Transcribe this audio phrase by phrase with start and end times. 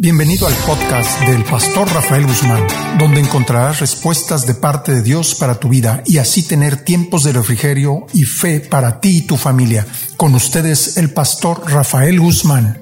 [0.00, 2.64] Bienvenido al podcast del pastor Rafael Guzmán,
[3.00, 7.32] donde encontrarás respuestas de parte de Dios para tu vida y así tener tiempos de
[7.32, 9.88] refrigerio y fe para ti y tu familia.
[10.16, 12.78] Con ustedes el pastor Rafael Guzmán.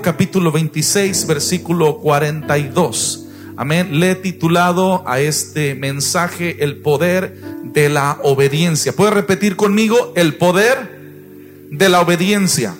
[0.00, 3.26] Capítulo 26, versículo 42.
[3.58, 4.00] Amén.
[4.00, 8.96] Le he titulado a este mensaje el poder de la obediencia.
[8.96, 10.14] ¿Puede repetir conmigo?
[10.16, 12.74] El poder de la obediencia.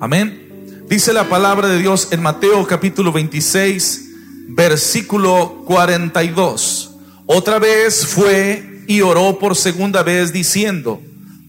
[0.00, 0.49] Amén.
[0.90, 4.10] Dice la palabra de Dios en Mateo capítulo 26,
[4.48, 6.96] versículo 42.
[7.26, 11.00] Otra vez fue y oró por segunda vez diciendo,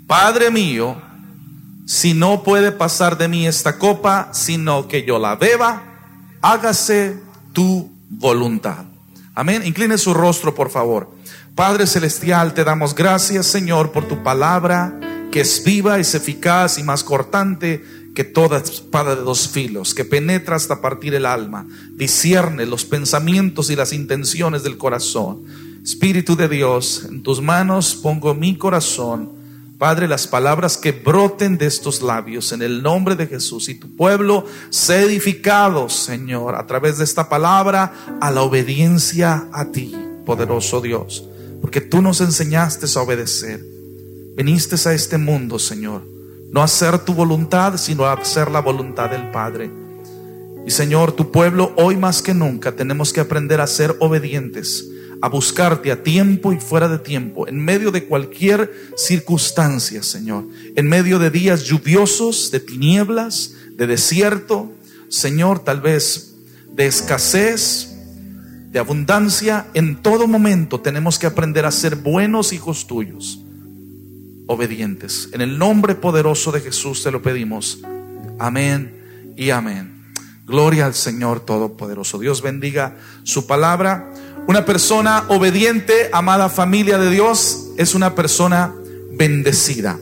[0.05, 0.95] Padre mío,
[1.88, 5.86] si no puede pasar de mí esta copa, sino que yo la beba,
[6.44, 7.20] hágase
[7.52, 8.86] tu voluntad.
[9.34, 9.64] Amén.
[9.66, 11.09] Incline su rostro, por favor.
[11.55, 15.00] Padre Celestial, te damos gracias, Señor, por tu palabra,
[15.31, 20.06] que es viva, es eficaz y más cortante que toda espada de dos filos, que
[20.06, 25.44] penetra hasta partir el alma, discierne los pensamientos y las intenciones del corazón.
[25.84, 29.42] Espíritu de Dios, en tus manos pongo mi corazón.
[29.78, 33.95] Padre, las palabras que broten de estos labios en el nombre de Jesús y tu
[33.95, 40.81] pueblo sea edificado, Señor, a través de esta palabra a la obediencia a ti, poderoso
[40.81, 41.23] Dios,
[41.62, 43.66] porque tú nos enseñaste a obedecer.
[44.38, 46.11] Viniste a este mundo, Señor,
[46.52, 49.71] no hacer tu voluntad, sino hacer la voluntad del Padre.
[50.66, 54.88] Y Señor, tu pueblo hoy más que nunca tenemos que aprender a ser obedientes,
[55.22, 60.88] a buscarte a tiempo y fuera de tiempo, en medio de cualquier circunstancia, Señor, en
[60.88, 64.72] medio de días lluviosos, de tinieblas, de desierto,
[65.07, 66.35] Señor, tal vez
[66.73, 67.95] de escasez,
[68.72, 73.41] de abundancia, en todo momento tenemos que aprender a ser buenos hijos tuyos
[74.52, 75.30] obedientes.
[75.31, 77.80] En el nombre poderoso de Jesús te lo pedimos.
[78.38, 80.11] Amén y amén.
[80.45, 82.19] Gloria al Señor Todopoderoso.
[82.19, 84.11] Dios bendiga su palabra.
[84.47, 88.73] Una persona obediente, amada familia de Dios, es una persona
[89.13, 89.97] bendecida.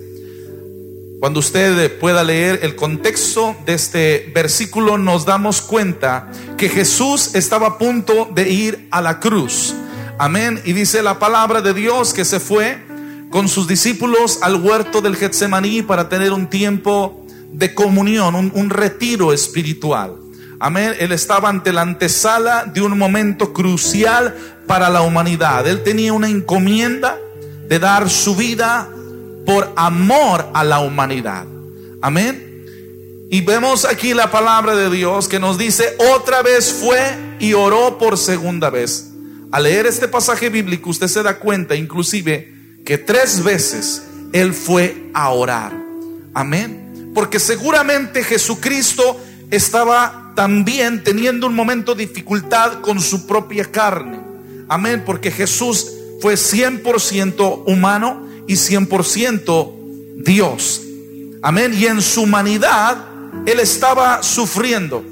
[1.19, 7.67] Cuando usted pueda leer el contexto de este versículo, nos damos cuenta que Jesús estaba
[7.67, 9.75] a punto de ir a la cruz.
[10.17, 10.59] Amén.
[10.65, 12.88] Y dice la palabra de Dios que se fue
[13.29, 19.33] con sus discípulos al huerto del Getsemaní para tener un tiempo de comunión, un, retiro
[19.33, 20.15] espiritual.
[20.59, 20.93] Amén.
[20.99, 24.35] Él estaba ante la antesala de un momento crucial
[24.67, 25.67] para la humanidad.
[25.67, 27.17] Él tenía una encomienda
[27.67, 28.89] de dar su vida
[29.45, 31.45] por amor a la humanidad.
[32.01, 33.27] Amén.
[33.31, 37.97] Y vemos aquí la palabra de Dios que nos dice, otra vez fue y oró
[37.97, 39.11] por segunda vez.
[39.51, 44.03] Al leer este pasaje bíblico usted se da cuenta inclusive que tres veces
[44.33, 45.73] Él fue a orar.
[46.33, 47.11] Amén.
[47.13, 49.19] Porque seguramente Jesucristo
[49.51, 54.19] estaba también teniendo un momento de dificultad con su propia carne.
[54.67, 55.03] Amén.
[55.05, 55.91] Porque Jesús
[56.21, 60.81] fue 100% humano y 100% Dios.
[61.41, 61.73] Amén.
[61.73, 63.05] Y en su humanidad
[63.45, 65.03] Él estaba sufriendo.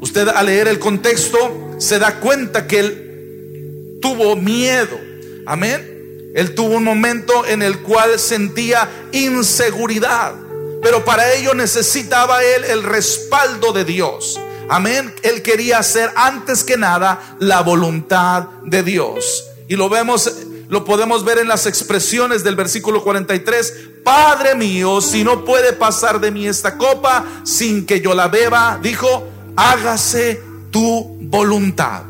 [0.00, 4.98] Usted al leer el contexto se da cuenta que Él tuvo miedo.
[5.46, 5.97] Amén.
[6.34, 10.34] Él tuvo un momento en el cual sentía inseguridad,
[10.82, 14.38] pero para ello necesitaba él el respaldo de Dios.
[14.68, 15.14] Amén.
[15.22, 19.44] Él quería hacer antes que nada la voluntad de Dios.
[19.66, 20.30] Y lo vemos,
[20.68, 23.74] lo podemos ver en las expresiones del versículo 43.
[24.04, 28.78] Padre mío, si no puede pasar de mí esta copa sin que yo la beba,
[28.82, 30.40] dijo, hágase
[30.70, 32.02] tu voluntad.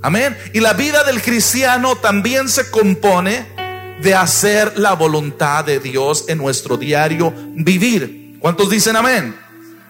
[0.00, 0.36] Amén.
[0.52, 3.54] Y la vida del cristiano también se compone
[4.04, 8.36] de hacer la voluntad de Dios en nuestro diario vivir.
[8.38, 9.34] ¿Cuántos dicen amén?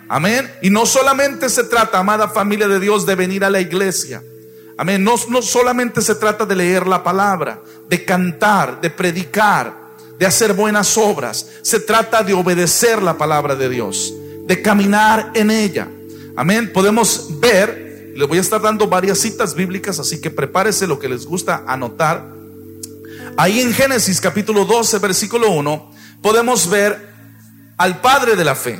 [0.08, 0.48] Amén.
[0.62, 4.22] Y no solamente se trata, amada familia de Dios, de venir a la iglesia.
[4.78, 5.02] Amén.
[5.02, 9.74] No, no solamente se trata de leer la palabra, de cantar, de predicar,
[10.16, 11.48] de hacer buenas obras.
[11.62, 14.14] Se trata de obedecer la palabra de Dios,
[14.46, 15.88] de caminar en ella.
[16.36, 16.72] Amén.
[16.72, 21.08] Podemos ver, les voy a estar dando varias citas bíblicas, así que prepárese lo que
[21.08, 22.33] les gusta anotar.
[23.36, 25.90] Ahí en Génesis capítulo 12, versículo 1,
[26.22, 27.12] podemos ver
[27.76, 28.78] al padre de la fe.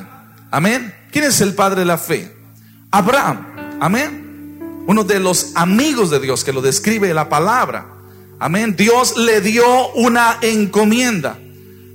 [0.53, 0.95] Amén.
[1.11, 2.33] ¿Quién es el padre de la fe?
[2.93, 3.79] Abraham.
[3.81, 4.85] Amén.
[4.87, 7.87] Uno de los amigos de Dios que lo describe la palabra.
[8.39, 8.77] Amén.
[8.77, 11.37] Dios le dio una encomienda.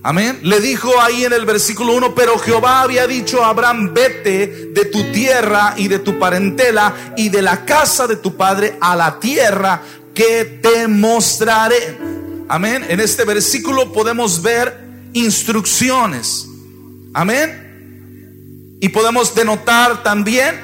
[0.03, 0.39] Amén.
[0.43, 4.85] Le dijo ahí en el versículo 1, pero Jehová había dicho a Abraham, vete de
[4.85, 9.17] tu tierra y de tu parentela y de la casa de tu padre a la
[9.17, 9.81] tierra
[10.13, 12.18] que te mostraré.
[12.49, 12.83] Amén.
[12.89, 14.75] En este versículo podemos ver
[15.13, 16.47] instrucciones.
[17.13, 18.77] Amén.
[18.81, 20.59] Y podemos denotar también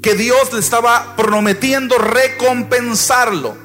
[0.00, 3.56] que Dios le estaba prometiendo recompensarlo.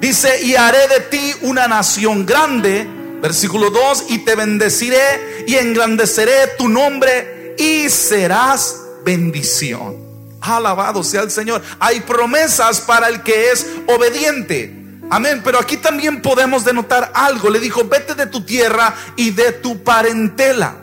[0.00, 2.86] Dice, y haré de ti una nación grande,
[3.20, 9.96] versículo 2, y te bendeciré y engrandeceré tu nombre y serás bendición.
[10.40, 11.62] Alabado sea el Señor.
[11.80, 14.75] Hay promesas para el que es obediente.
[15.10, 15.40] Amén.
[15.44, 17.50] Pero aquí también podemos denotar algo.
[17.50, 20.76] Le dijo, vete de tu tierra y de tu parentela.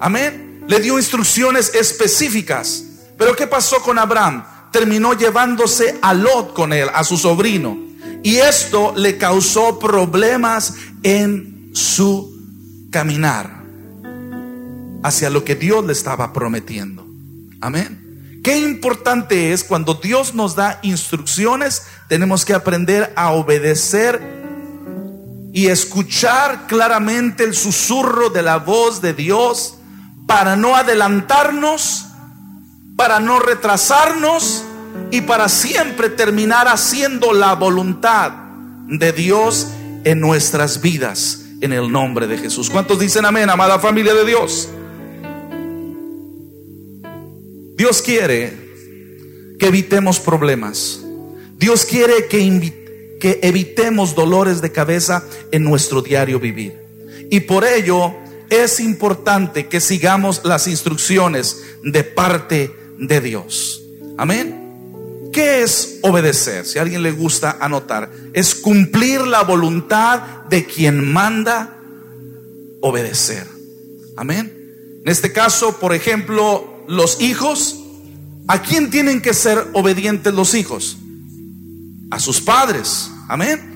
[0.00, 0.64] Amén.
[0.66, 2.84] Le dio instrucciones específicas.
[3.16, 4.44] Pero ¿qué pasó con Abraham?
[4.70, 7.76] Terminó llevándose a Lot con él, a su sobrino.
[8.22, 12.38] Y esto le causó problemas en su
[12.90, 13.58] caminar
[15.02, 17.06] hacia lo que Dios le estaba prometiendo.
[17.60, 18.07] Amén.
[18.48, 24.22] Qué importante es cuando Dios nos da instrucciones, tenemos que aprender a obedecer
[25.52, 29.74] y escuchar claramente el susurro de la voz de Dios
[30.26, 32.06] para no adelantarnos,
[32.96, 34.64] para no retrasarnos
[35.10, 38.32] y para siempre terminar haciendo la voluntad
[38.86, 39.66] de Dios
[40.04, 42.70] en nuestras vidas en el nombre de Jesús.
[42.70, 44.70] ¿Cuántos dicen amén, amada familia de Dios?
[47.78, 48.52] Dios quiere
[49.56, 50.98] que evitemos problemas.
[51.58, 55.22] Dios quiere que, evitemos dolores de cabeza
[55.52, 56.76] en nuestro diario vivir.
[57.30, 58.16] Y por ello
[58.50, 63.84] es importante que sigamos las instrucciones de parte de Dios.
[64.16, 65.30] Amén.
[65.32, 66.66] ¿Qué es obedecer?
[66.66, 71.78] Si a alguien le gusta anotar, es cumplir la voluntad de quien manda
[72.80, 73.46] obedecer.
[74.16, 75.00] Amén.
[75.04, 77.78] En este caso, por ejemplo, los hijos,
[78.48, 80.96] ¿a quién tienen que ser obedientes los hijos?
[82.10, 83.10] A sus padres.
[83.28, 83.74] Amén.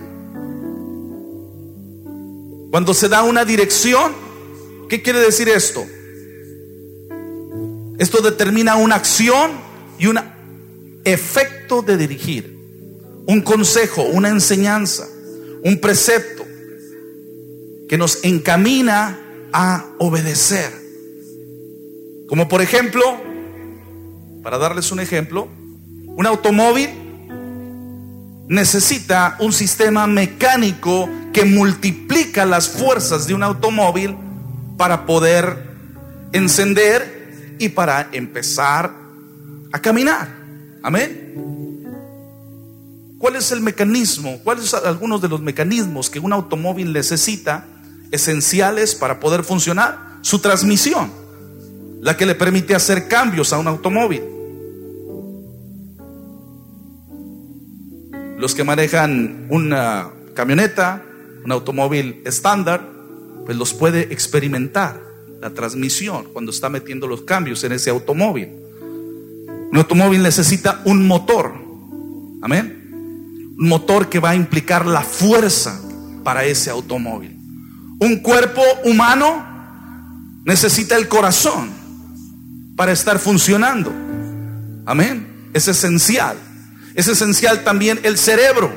[2.70, 4.12] Cuando se da una dirección,
[4.88, 5.84] ¿qué quiere decir esto?
[7.98, 9.52] Esto determina una acción
[9.98, 10.18] y un
[11.04, 12.58] efecto de dirigir.
[13.26, 15.06] Un consejo, una enseñanza,
[15.62, 16.44] un precepto
[17.88, 19.20] que nos encamina
[19.52, 20.81] a obedecer.
[22.32, 23.02] Como por ejemplo,
[24.42, 25.48] para darles un ejemplo,
[26.16, 26.88] un automóvil
[28.48, 34.16] necesita un sistema mecánico que multiplica las fuerzas de un automóvil
[34.78, 35.76] para poder
[36.32, 38.90] encender y para empezar
[39.70, 40.26] a caminar.
[40.82, 41.34] Amén.
[43.18, 44.38] ¿Cuál es el mecanismo?
[44.42, 47.66] ¿Cuáles son algunos de los mecanismos que un automóvil necesita
[48.10, 50.16] esenciales para poder funcionar?
[50.22, 51.20] Su transmisión
[52.02, 54.22] la que le permite hacer cambios a un automóvil.
[58.38, 61.00] Los que manejan una camioneta,
[61.44, 62.84] un automóvil estándar,
[63.46, 65.00] pues los puede experimentar
[65.40, 68.48] la transmisión cuando está metiendo los cambios en ese automóvil.
[69.70, 71.54] Un automóvil necesita un motor.
[72.42, 73.54] Amén.
[73.56, 75.80] Un motor que va a implicar la fuerza
[76.24, 77.38] para ese automóvil.
[78.00, 79.46] Un cuerpo humano
[80.44, 81.81] necesita el corazón
[82.76, 83.92] para estar funcionando.
[84.86, 85.50] Amén.
[85.52, 86.36] Es esencial.
[86.94, 88.72] Es esencial también el cerebro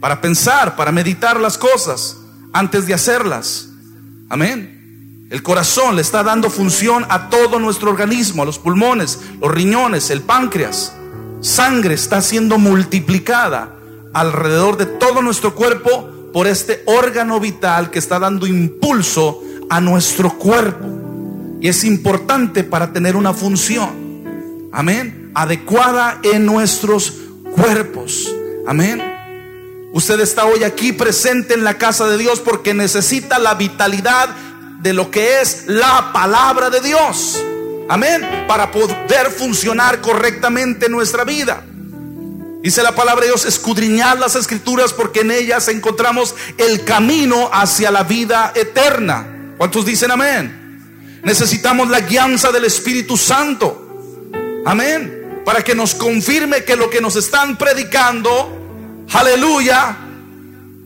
[0.00, 2.16] para pensar, para meditar las cosas
[2.52, 3.68] antes de hacerlas.
[4.28, 5.28] Amén.
[5.30, 10.10] El corazón le está dando función a todo nuestro organismo, a los pulmones, los riñones,
[10.10, 10.92] el páncreas.
[11.40, 13.74] Sangre está siendo multiplicada
[14.12, 20.36] alrededor de todo nuestro cuerpo por este órgano vital que está dando impulso a nuestro
[20.36, 21.01] cuerpo.
[21.62, 27.12] Y es importante para tener una función, amén, adecuada en nuestros
[27.54, 28.34] cuerpos.
[28.66, 29.00] Amén.
[29.92, 34.28] Usted está hoy aquí presente en la casa de Dios porque necesita la vitalidad
[34.80, 37.40] de lo que es la palabra de Dios.
[37.88, 38.44] Amén.
[38.48, 41.62] Para poder funcionar correctamente en nuestra vida.
[42.60, 47.92] Dice la palabra de Dios, escudriñar las escrituras porque en ellas encontramos el camino hacia
[47.92, 49.54] la vida eterna.
[49.56, 50.61] ¿Cuántos dicen amén?
[51.22, 54.30] Necesitamos la guianza del Espíritu Santo.
[54.64, 55.42] Amén.
[55.44, 59.96] Para que nos confirme que lo que nos están predicando, aleluya,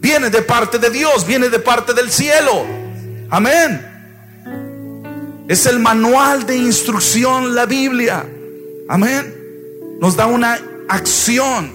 [0.01, 2.65] viene de parte de Dios, viene de parte del cielo.
[3.31, 3.87] Amén.
[5.49, 8.27] Es el manual de instrucción la Biblia.
[8.89, 9.35] Amén.
[10.01, 11.73] Nos da una acción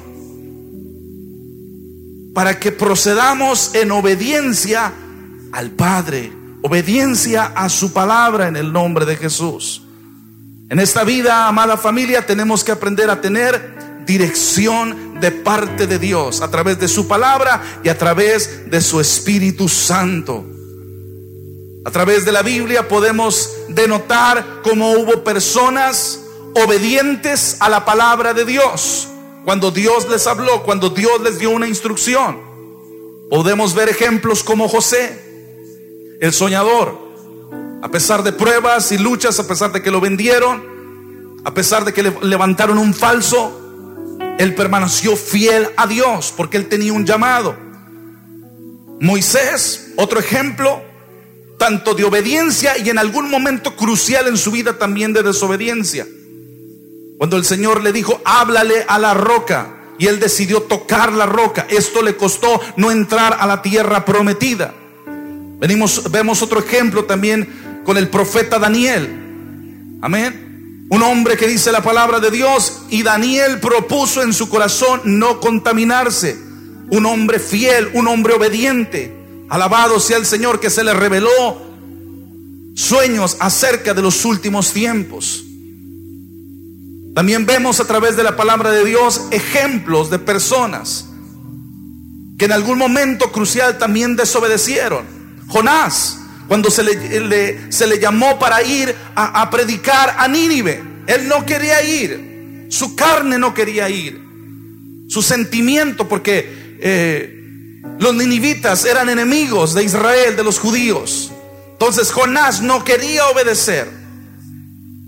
[2.33, 4.93] para que procedamos en obediencia
[5.51, 9.83] al Padre obediencia a su palabra en el nombre de Jesús.
[10.69, 16.41] En esta vida, amada familia, tenemos que aprender a tener dirección de parte de Dios
[16.41, 20.45] a través de su palabra y a través de su Espíritu Santo.
[21.83, 26.19] A través de la Biblia podemos denotar cómo hubo personas
[26.55, 29.07] obedientes a la palabra de Dios.
[29.43, 32.39] Cuando Dios les habló, cuando Dios les dio una instrucción.
[33.29, 35.30] Podemos ver ejemplos como José,
[36.21, 37.11] el soñador.
[37.81, 41.93] A pesar de pruebas y luchas, a pesar de que lo vendieron, a pesar de
[41.93, 43.57] que le levantaron un falso,
[44.37, 47.57] él permaneció fiel a Dios porque él tenía un llamado.
[48.99, 50.83] Moisés, otro ejemplo,
[51.57, 56.07] tanto de obediencia y en algún momento crucial en su vida también de desobediencia.
[57.17, 61.67] Cuando el Señor le dijo, háblale a la roca, y él decidió tocar la roca,
[61.69, 64.73] esto le costó no entrar a la tierra prometida.
[65.61, 67.47] Venimos, vemos otro ejemplo también
[67.85, 69.07] con el profeta Daniel.
[70.01, 70.87] Amén.
[70.89, 75.39] Un hombre que dice la palabra de Dios y Daniel propuso en su corazón no
[75.39, 76.35] contaminarse.
[76.89, 79.15] Un hombre fiel, un hombre obediente.
[79.49, 81.61] Alabado sea el Señor que se le reveló
[82.75, 85.45] sueños acerca de los últimos tiempos.
[87.13, 91.05] También vemos a través de la palabra de Dios ejemplos de personas
[92.39, 95.20] que en algún momento crucial también desobedecieron.
[95.51, 96.17] Jonás,
[96.47, 101.83] cuando se le, se le llamó para ir a, predicar a Nínive, él no quería
[101.83, 104.21] ir, su carne no quería ir,
[105.09, 111.31] su sentimiento, porque eh, los ninivitas eran enemigos de Israel, de los judíos.
[111.73, 113.89] Entonces Jonás no quería obedecer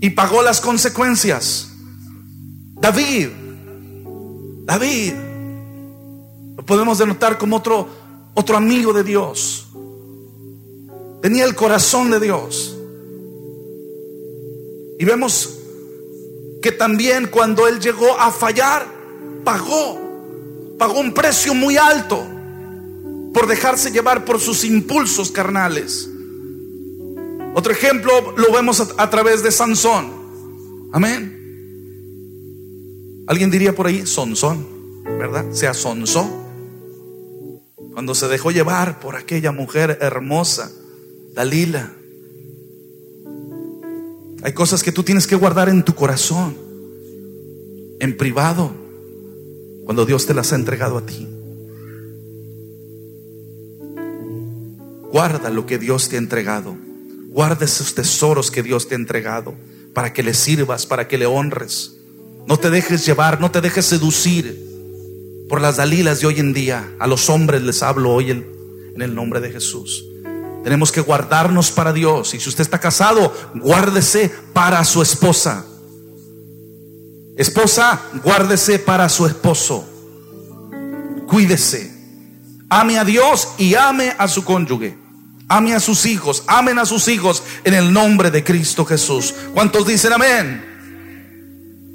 [0.00, 1.70] y pagó las consecuencias.
[2.74, 3.28] David,
[4.66, 5.14] David,
[6.56, 7.88] lo podemos denotar como otro,
[8.34, 9.63] otro amigo de Dios.
[11.24, 12.76] Tenía el corazón de Dios.
[14.98, 15.58] Y vemos
[16.60, 18.86] que también cuando él llegó a fallar,
[19.42, 22.22] pagó, pagó un precio muy alto
[23.32, 26.10] por dejarse llevar por sus impulsos carnales.
[27.54, 30.90] Otro ejemplo lo vemos a, través de Sansón.
[30.92, 31.40] Amén.
[33.28, 34.66] Alguien diría por ahí, Sonsón,
[35.04, 35.46] ¿verdad?
[35.52, 36.30] Se asonzó.
[37.94, 40.70] Cuando se dejó llevar por aquella mujer hermosa,
[41.34, 41.92] Dalila.
[44.42, 46.56] Hay cosas que tú tienes que guardar en tu corazón,
[47.98, 48.72] en privado,
[49.84, 51.26] cuando Dios te las ha entregado a ti.
[55.10, 56.76] Guarda lo que Dios te ha entregado.
[57.30, 59.54] Guarda esos tesoros que Dios te ha entregado
[59.92, 61.96] para que le sirvas, para que le honres.
[62.46, 64.60] No te dejes llevar, no te dejes seducir
[65.48, 66.94] por las dalilas de hoy en día.
[66.98, 70.04] A los hombres les hablo hoy en el nombre de Jesús.
[70.64, 72.32] Tenemos que guardarnos para Dios.
[72.32, 75.64] Y si usted está casado, guárdese para su esposa.
[77.36, 79.86] Esposa, guárdese para su esposo.
[81.28, 81.92] Cuídese.
[82.70, 84.96] Ame a Dios y ame a su cónyuge.
[85.48, 86.42] Ame a sus hijos.
[86.46, 89.34] Amen a sus hijos en el nombre de Cristo Jesús.
[89.52, 90.73] ¿Cuántos dicen amén?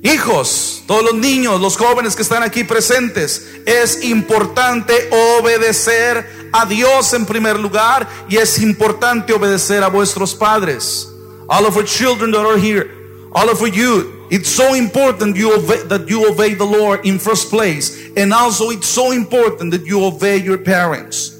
[0.01, 4.93] Hijos, todos los niños, los jóvenes que están aquí presentes, es importante
[5.37, 11.09] obedecer a Dios en primer lugar y es importante obedecer a vuestros padres.
[11.49, 12.89] All of our children that are here,
[13.33, 17.49] all of you, it's so important you obey, that you obey the Lord in first
[17.49, 21.35] place, and also it's so important that you obey your parents.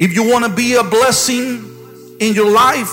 [0.00, 2.90] If you want to be a blessing in your life,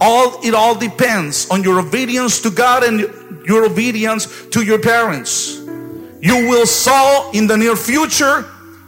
[0.00, 3.00] all it all depends on your obedience to God and
[3.46, 5.56] your obedience to your parents.
[6.20, 8.42] You will sow in the near future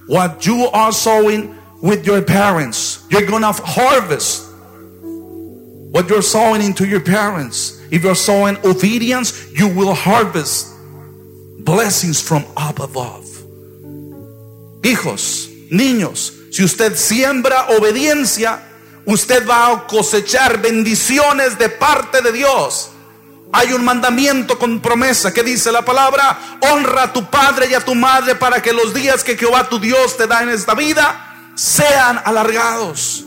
[0.06, 3.04] what you are sowing with your parents.
[3.10, 4.46] You're gonna harvest
[5.90, 7.80] what you're sowing into your parents.
[7.90, 10.74] If you're sowing obedience, you will harvest
[11.60, 13.24] blessings from up above.
[14.82, 18.62] Hijos, niños, si usted siembra obediencia,
[19.06, 22.90] usted va a cosechar bendiciones de parte de Dios.
[23.52, 27.80] Hay un mandamiento con promesa que dice la palabra, honra a tu padre y a
[27.80, 31.52] tu madre para que los días que Jehová tu Dios te da en esta vida
[31.54, 33.24] sean alargados.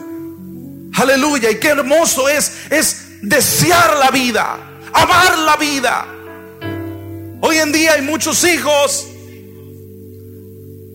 [0.96, 4.58] Aleluya, y qué hermoso es es desear la vida,
[4.94, 6.06] amar la vida.
[7.42, 9.08] Hoy en día hay muchos hijos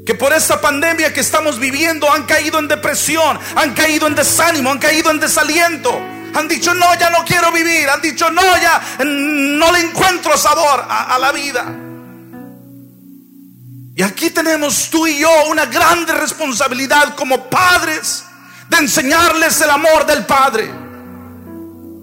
[0.04, 4.70] que por esta pandemia que estamos viviendo han caído en depresión, han caído en desánimo,
[4.70, 5.98] han caído en desaliento.
[6.34, 7.88] Han dicho, no, ya no quiero vivir.
[7.88, 11.64] Han dicho, no, ya no le encuentro sabor a, a la vida.
[13.96, 18.24] Y aquí tenemos tú y yo una grande responsabilidad como padres
[18.68, 20.68] de enseñarles el amor del Padre,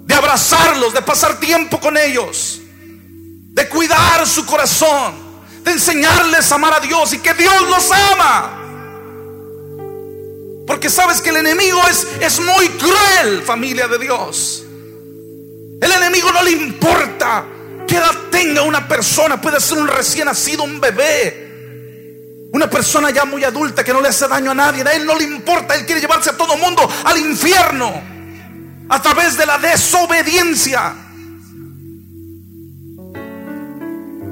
[0.06, 5.21] de abrazarlos, de pasar tiempo con ellos, de cuidar su corazón
[5.64, 8.58] de enseñarles a amar a Dios y que Dios los ama.
[10.68, 14.64] Porque sabes que el enemigo es, es muy cruel, familia de Dios.
[15.82, 17.44] El enemigo no le importa
[17.88, 19.42] qué edad tenga una persona.
[19.42, 21.50] Puede ser un recién nacido, un bebé.
[22.54, 24.84] Una persona ya muy adulta que no le hace daño a nadie.
[24.84, 25.76] A él no le importa.
[25.76, 27.92] Él quiere llevarse a todo mundo al infierno.
[28.90, 30.94] A través de la desobediencia.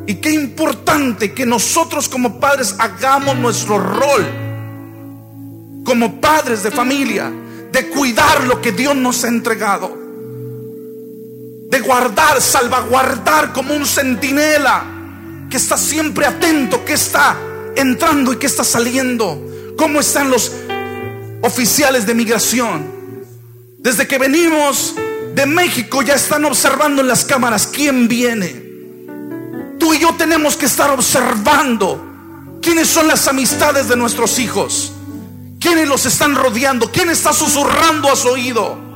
[0.10, 4.26] Y qué importante que nosotros como padres hagamos nuestro rol
[5.86, 7.32] como padres de familia,
[7.72, 9.96] de cuidar lo que Dios nos ha entregado,
[11.70, 14.84] de guardar, salvaguardar como un centinela
[15.48, 17.38] que está siempre atento, que está
[17.76, 19.40] entrando y que está saliendo,
[19.78, 20.52] cómo están los
[21.44, 23.26] oficiales de migración.
[23.78, 24.96] Desde que venimos
[25.36, 28.69] de México ya están observando en las cámaras quién viene.
[29.80, 32.06] Tú y yo tenemos que estar observando
[32.62, 34.92] quiénes son las amistades de nuestros hijos.
[35.60, 36.92] ¿Quiénes los están rodeando?
[36.92, 38.89] ¿Quién está susurrando a su oído?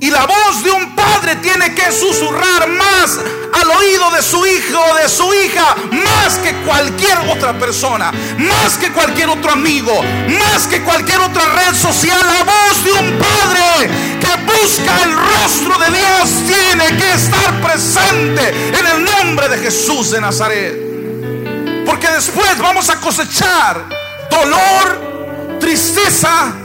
[0.00, 3.18] Y la voz de un padre tiene que susurrar más
[3.52, 8.76] al oído de su hijo o de su hija, más que cualquier otra persona, más
[8.76, 12.18] que cualquier otro amigo, más que cualquier otra red social.
[12.20, 18.48] La voz de un padre que busca el rostro de Dios tiene que estar presente
[18.78, 21.84] en el nombre de Jesús de Nazaret.
[21.86, 23.86] Porque después vamos a cosechar
[24.28, 26.63] dolor, tristeza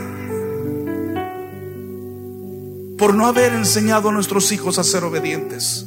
[2.99, 5.85] por no haber enseñado a nuestros hijos a ser obedientes.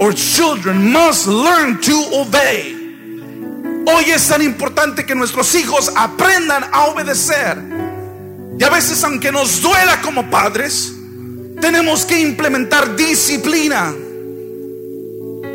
[0.00, 2.74] Our children must learn to obey.
[3.86, 7.58] Hoy es tan importante que nuestros hijos aprendan a obedecer.
[8.58, 10.94] Y a veces, aunque nos duela como padres,
[11.60, 13.92] tenemos que implementar disciplina.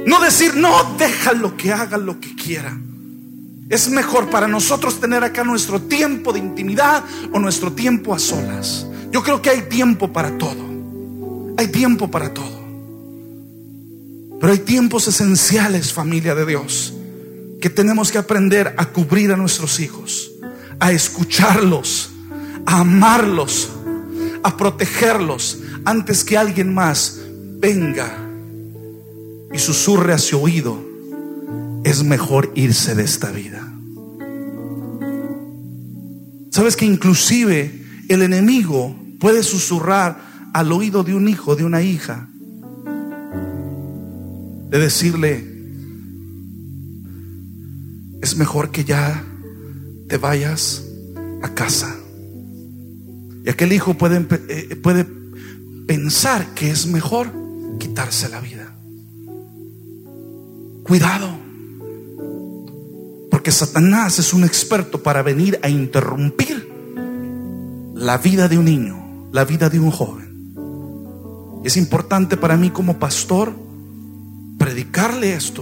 [0.05, 2.77] No decir, no, déjalo que haga lo que quiera.
[3.69, 8.85] Es mejor para nosotros tener acá nuestro tiempo de intimidad o nuestro tiempo a solas.
[9.15, 10.62] Yo creo que hay tiempo para todo.
[11.55, 12.60] Hay tiempo para todo.
[14.41, 16.93] Pero hay tiempos esenciales, familia de Dios,
[17.62, 20.34] que tenemos que aprender a cubrir a nuestros hijos,
[20.82, 22.10] a escucharlos,
[22.65, 23.69] a amarlos,
[24.43, 27.17] a protegerlos antes que alguien más
[27.60, 28.17] venga
[29.54, 30.78] y susurre a su oído.
[31.86, 33.65] Es mejor irse de esta vida.
[36.51, 42.30] Sabes que inclusive el enemigo puede susurrar al oído de un hijo, de una hija,
[44.69, 45.56] de decirle,
[48.21, 49.23] es mejor que ya
[50.08, 50.84] te vayas
[51.41, 51.95] a casa.
[53.45, 55.06] Y aquel hijo puede, eh, puede
[55.86, 57.32] pensar que es mejor
[57.80, 58.75] quitarse la vida.
[60.84, 61.38] Cuidado,
[63.30, 66.71] porque Satanás es un experto para venir a interrumpir
[67.93, 69.05] la vida de un niño
[69.36, 71.62] la vida de un joven.
[71.65, 73.54] Es importante para mí como pastor
[74.58, 75.62] predicarle esto,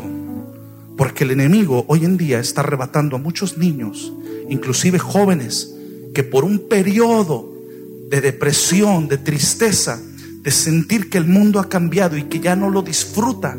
[0.96, 4.14] porque el enemigo hoy en día está arrebatando a muchos niños,
[4.48, 5.74] inclusive jóvenes,
[6.14, 7.52] que por un periodo
[8.12, 10.00] de depresión, de tristeza,
[10.44, 13.58] de sentir que el mundo ha cambiado y que ya no lo disfruta,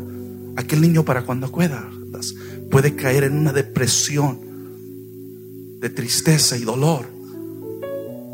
[0.55, 2.33] aquel niño para cuando acuerdas
[2.71, 4.39] puede caer en una depresión
[5.81, 7.14] de tristeza y dolor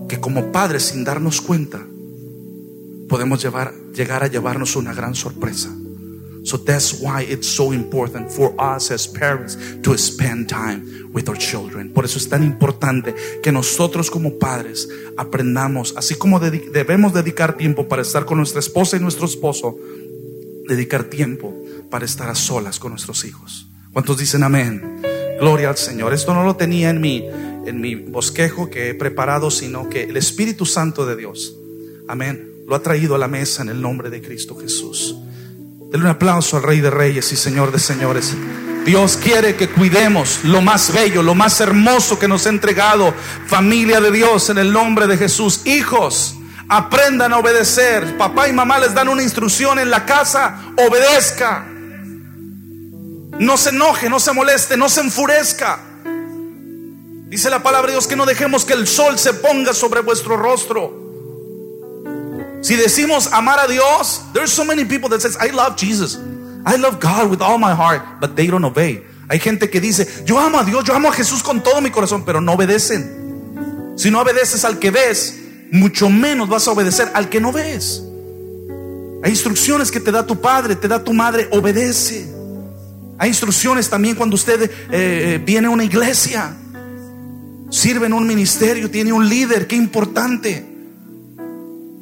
[0.08, 1.86] que como padres sin darnos cuenta
[3.08, 5.70] podemos llevar, llegar a llevarnos una gran sorpresa.
[6.44, 11.38] So that's why it's so important for us as parents to spend time with our
[11.38, 11.94] children.
[11.94, 17.88] Por eso es tan importante que nosotros como padres aprendamos, así como debemos dedicar tiempo
[17.88, 19.78] para estar con nuestra esposa y nuestro esposo,
[20.68, 21.54] dedicar tiempo
[21.92, 23.68] para estar a solas con nuestros hijos.
[23.94, 25.02] ¿Cuántos dicen amén?
[25.40, 26.14] Gloria al Señor.
[26.14, 27.28] Esto no lo tenía en mí
[27.65, 31.56] en mi bosquejo que he preparado, sino que el Espíritu Santo de Dios,
[32.08, 35.15] amén, lo ha traído a la mesa en el nombre de Cristo Jesús.
[35.91, 38.36] Denle un aplauso al Rey de Reyes y Señor de Señores.
[38.86, 43.13] Dios quiere que cuidemos lo más bello, lo más hermoso que nos ha entregado,
[43.45, 45.62] familia de Dios, en el nombre de Jesús.
[45.65, 46.36] Hijos,
[46.71, 48.17] aprendan a obedecer.
[48.17, 51.65] Papá y mamá les dan una instrucción en la casa, obedezca.
[53.38, 55.90] No se enoje, no se moleste, no se enfurezca.
[57.32, 60.36] Dice la palabra de Dios que no dejemos que el sol se ponga sobre vuestro
[60.36, 60.91] rostro.
[62.60, 66.20] Si decimos amar a Dios, there's so many people that says I love Jesus.
[66.65, 69.02] I love God with all my heart, but they don't obey.
[69.30, 71.89] Hay gente que dice, yo amo a Dios, yo amo a Jesús con todo mi
[71.89, 73.96] corazón, pero no obedecen.
[73.96, 75.38] Si no obedeces al que ves,
[75.72, 78.04] mucho menos vas a obedecer al que no ves.
[79.24, 82.28] Hay instrucciones que te da tu padre, te da tu madre, obedece.
[83.17, 86.58] Hay instrucciones también cuando usted eh, eh, viene a una iglesia
[87.71, 90.67] sirve en un ministerio, tiene un líder, qué importante.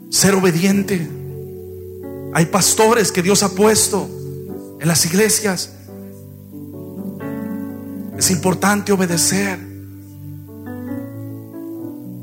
[0.10, 1.08] Ser obediente.
[2.34, 4.10] Hay pastores que Dios ha puesto
[4.82, 5.74] en las iglesias.
[8.18, 9.60] Es importante obedecer.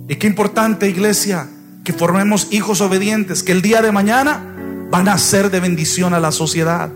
[0.09, 1.49] Y qué importante, iglesia,
[1.85, 4.43] que formemos hijos obedientes, que el día de mañana
[4.91, 6.91] van a ser de bendición a la sociedad.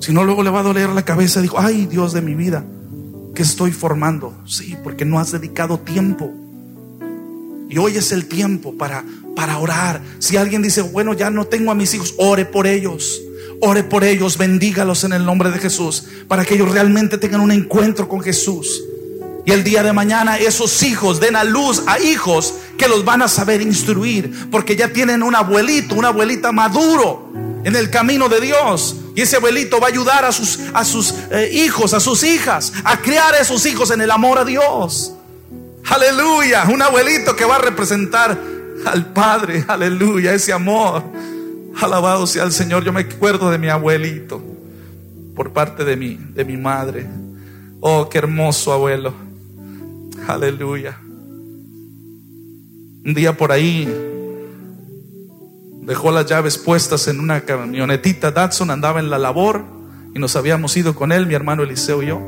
[0.00, 1.40] Si no, luego le va a doler la cabeza.
[1.40, 2.64] Dijo, ay Dios de mi vida,
[3.34, 4.34] ¿qué estoy formando?
[4.46, 6.32] Sí, porque no has dedicado tiempo.
[7.68, 10.02] Y hoy es el tiempo para, para orar.
[10.18, 13.22] Si alguien dice, bueno, ya no tengo a mis hijos, ore por ellos.
[13.60, 17.52] Ore por ellos, bendígalos en el nombre de Jesús, para que ellos realmente tengan un
[17.52, 18.82] encuentro con Jesús.
[19.44, 23.22] Y el día de mañana esos hijos den a luz a hijos que los van
[23.22, 27.32] a saber instruir, porque ya tienen un abuelito, una abuelita maduro
[27.64, 28.96] en el camino de Dios.
[29.14, 32.72] Y ese abuelito va a ayudar a sus, a sus eh, hijos, a sus hijas,
[32.84, 35.12] a criar a esos hijos en el amor a Dios.
[35.84, 38.38] Aleluya, un abuelito que va a representar
[38.86, 41.02] al Padre, aleluya, ese amor.
[41.80, 42.84] Alabado sea el Señor.
[42.84, 44.42] Yo me acuerdo de mi abuelito
[45.34, 47.06] por parte de mi, de mi madre.
[47.80, 49.14] Oh, qué hermoso abuelo.
[50.26, 50.98] Aleluya.
[53.04, 53.88] Un día por ahí
[55.82, 58.30] dejó las llaves puestas en una camionetita.
[58.30, 59.64] Datsun andaba en la labor
[60.14, 62.20] y nos habíamos ido con él, mi hermano Eliseo y yo.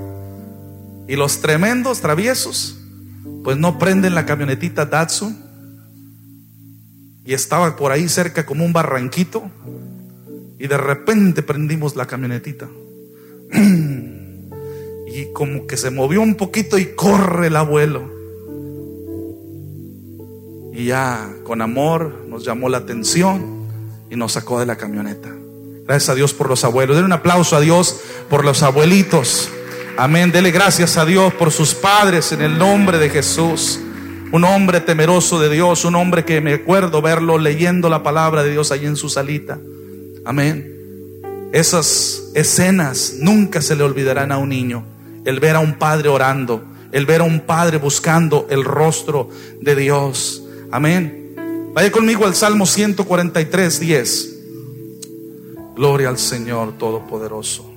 [1.08, 2.78] Y los tremendos traviesos,
[3.42, 5.42] pues no prenden la camionetita Datsun
[7.24, 9.50] y estaba por ahí cerca como un barranquito
[10.58, 12.68] y de repente prendimos la camionetita.
[15.06, 18.13] Y como que se movió un poquito y corre el abuelo.
[20.74, 23.66] Y ya con amor nos llamó la atención
[24.10, 25.30] y nos sacó de la camioneta.
[25.86, 26.96] Gracias a Dios por los abuelos.
[26.96, 29.48] Denle un aplauso a Dios por los abuelitos.
[29.96, 30.32] Amén.
[30.32, 33.80] Dele gracias a Dios por sus padres en el nombre de Jesús
[34.34, 38.50] un hombre temeroso de Dios, un hombre que me acuerdo verlo leyendo la palabra de
[38.50, 39.60] Dios allí en su salita.
[40.24, 41.20] Amén.
[41.52, 44.84] Esas escenas nunca se le olvidarán a un niño.
[45.24, 49.28] El ver a un padre orando, el ver a un padre buscando el rostro
[49.60, 50.42] de Dios.
[50.74, 51.36] Amén.
[51.72, 54.34] Vaya conmigo al Salmo 143, 10.
[55.76, 57.72] Gloria al Señor Todopoderoso.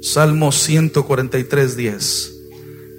[0.00, 2.32] Salmo 143, 10.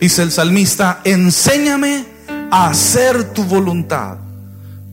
[0.01, 2.05] Dice el salmista, enséñame
[2.51, 4.17] hacer tu voluntad,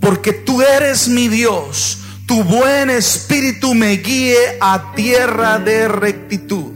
[0.00, 6.70] porque tú eres mi Dios, tu buen espíritu me guíe a tierra de rectitud.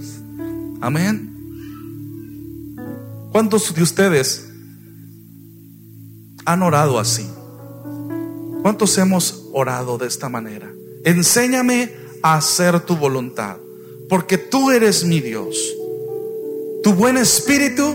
[0.81, 1.33] Amén.
[3.31, 4.46] ¿Cuántos de ustedes
[6.47, 7.29] han orado así?
[8.63, 10.73] ¿Cuántos hemos orado de esta manera?
[11.05, 13.59] Enséñame a hacer tu voluntad,
[14.09, 15.57] porque tú eres mi Dios.
[16.83, 17.95] Tu buen espíritu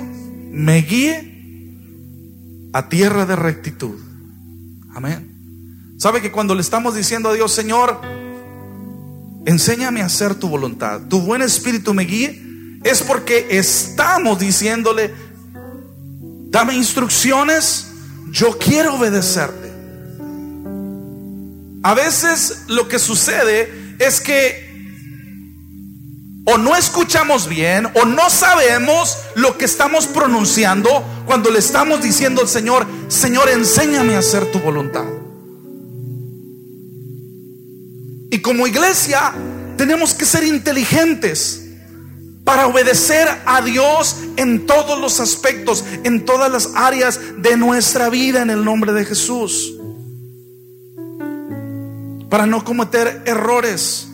[0.52, 1.32] me guíe
[2.74, 4.00] a tierra de rectitud.
[4.94, 5.96] Amén.
[5.98, 8.00] ¿Sabe que cuando le estamos diciendo a Dios, Señor,
[9.46, 12.42] enséñame a hacer tu voluntad, tu buen espíritu me guíe,
[12.84, 15.14] es porque estamos diciéndole,
[16.50, 17.91] dame instrucciones,
[18.32, 19.72] yo quiero obedecerte.
[21.84, 24.72] A veces lo que sucede es que
[26.46, 30.90] o no escuchamos bien o no sabemos lo que estamos pronunciando
[31.26, 35.06] cuando le estamos diciendo al Señor, Señor, enséñame a hacer tu voluntad.
[38.32, 39.34] Y como iglesia
[39.78, 41.61] tenemos que ser inteligentes
[42.52, 48.42] para obedecer a Dios en todos los aspectos, en todas las áreas de nuestra vida
[48.42, 49.72] en el nombre de Jesús.
[52.30, 54.10] Para no cometer errores.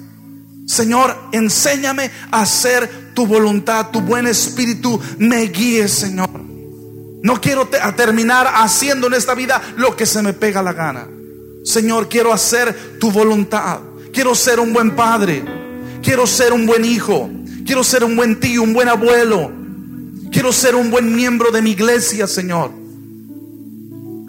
[0.67, 6.29] Señor, enséñame a hacer tu voluntad, tu buen espíritu me guíe, Señor.
[7.23, 11.07] No quiero terminar haciendo en esta vida lo que se me pega la gana.
[11.63, 13.79] Señor, quiero hacer tu voluntad.
[14.13, 15.43] Quiero ser un buen padre.
[16.03, 17.31] Quiero ser un buen hijo.
[17.67, 19.51] Quiero ser un buen tío, un buen abuelo.
[20.31, 22.71] Quiero ser un buen miembro de mi iglesia, Señor.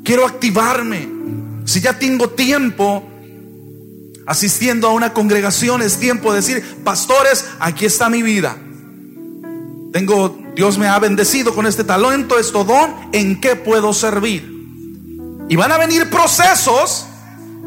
[0.05, 1.09] Quiero activarme.
[1.65, 3.05] Si ya tengo tiempo,
[4.27, 8.57] asistiendo a una congregación, es tiempo de decir, pastores, aquí está mi vida.
[9.93, 14.53] Tengo, Dios me ha bendecido con este talento, este don, ¿en qué puedo servir?
[15.49, 17.07] Y van a venir procesos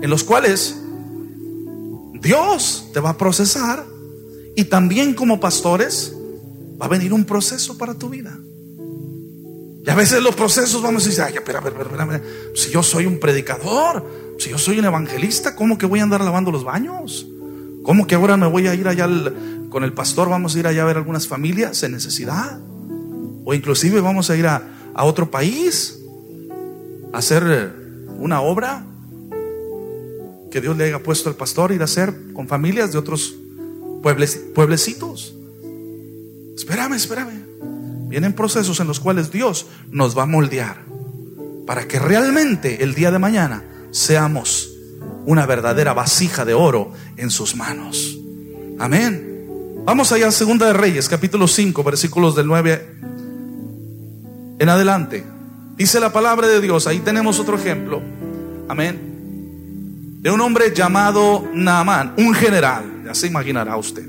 [0.01, 0.75] en los cuales
[2.19, 3.90] Dios te va a procesar
[4.55, 6.13] y también como pastores
[6.81, 8.37] va a venir un proceso para tu vida.
[9.85, 12.21] Y a veces los procesos vamos a decir, ay, espera, espera, espera,
[12.53, 14.05] si yo soy un predicador,
[14.37, 17.27] si yo soy un evangelista, ¿cómo que voy a andar lavando los baños?
[17.83, 19.09] ¿Cómo que ahora me voy a ir allá
[19.69, 20.29] con el pastor?
[20.29, 22.59] Vamos a ir allá a ver algunas familias en necesidad.
[23.43, 25.99] O inclusive vamos a ir a, a otro país
[27.11, 27.73] a hacer
[28.19, 28.85] una obra.
[30.51, 33.35] que Dios le haya puesto al pastor ir a hacer con familias de otros
[34.01, 35.33] pueblecitos.
[36.55, 37.45] Espérame, espérame.
[38.09, 40.83] Vienen procesos en los cuales Dios nos va a moldear
[41.65, 44.71] para que realmente el día de mañana seamos
[45.25, 48.17] una verdadera vasija de oro en sus manos.
[48.79, 49.31] Amén.
[49.85, 52.95] Vamos allá a Segunda de Reyes, capítulo 5, versículos del 9
[54.59, 55.23] en adelante.
[55.75, 58.01] Dice la palabra de Dios, ahí tenemos otro ejemplo.
[58.67, 60.19] Amén.
[60.21, 64.05] De un hombre llamado Naamán, un general, se imaginará usted.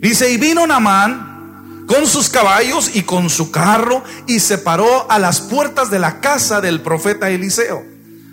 [0.00, 5.18] Dice, y vino Naamán con sus caballos y con su carro y se paró a
[5.18, 7.84] las puertas de la casa del profeta Eliseo.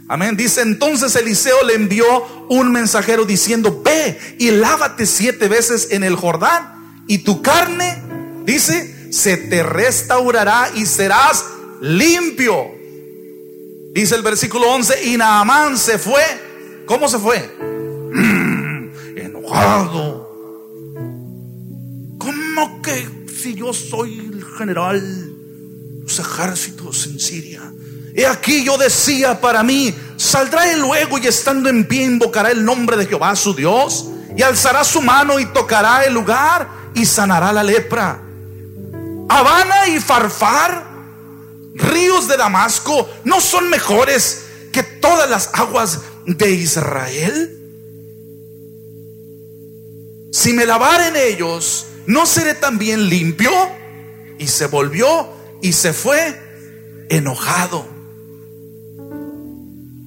[0.08, 0.36] Amén.
[0.36, 2.06] Dice entonces Eliseo le envió
[2.50, 8.02] un mensajero diciendo, ve y lávate siete veces en el Jordán y tu carne,
[8.46, 11.46] dice, se te restaurará y serás
[11.82, 12.72] limpio.
[13.94, 16.22] Dice el versículo 11, y Naamán se fue.
[16.86, 17.56] ¿Cómo se fue?
[22.18, 27.72] ¿Cómo que si yo soy el general de los ejércitos en Siria?
[28.16, 32.64] He aquí yo decía para mí, saldrá él luego y estando en pie invocará el
[32.64, 37.52] nombre de Jehová su Dios y alzará su mano y tocará el lugar y sanará
[37.52, 38.22] la lepra.
[39.30, 40.88] Habana y Farfar,
[41.76, 47.59] ríos de Damasco, ¿no son mejores que todas las aguas de Israel?
[50.32, 53.52] Si me lavar en ellos, ¿no seré también limpio?
[54.38, 55.30] Y se volvió
[55.62, 57.88] y se fue enojado.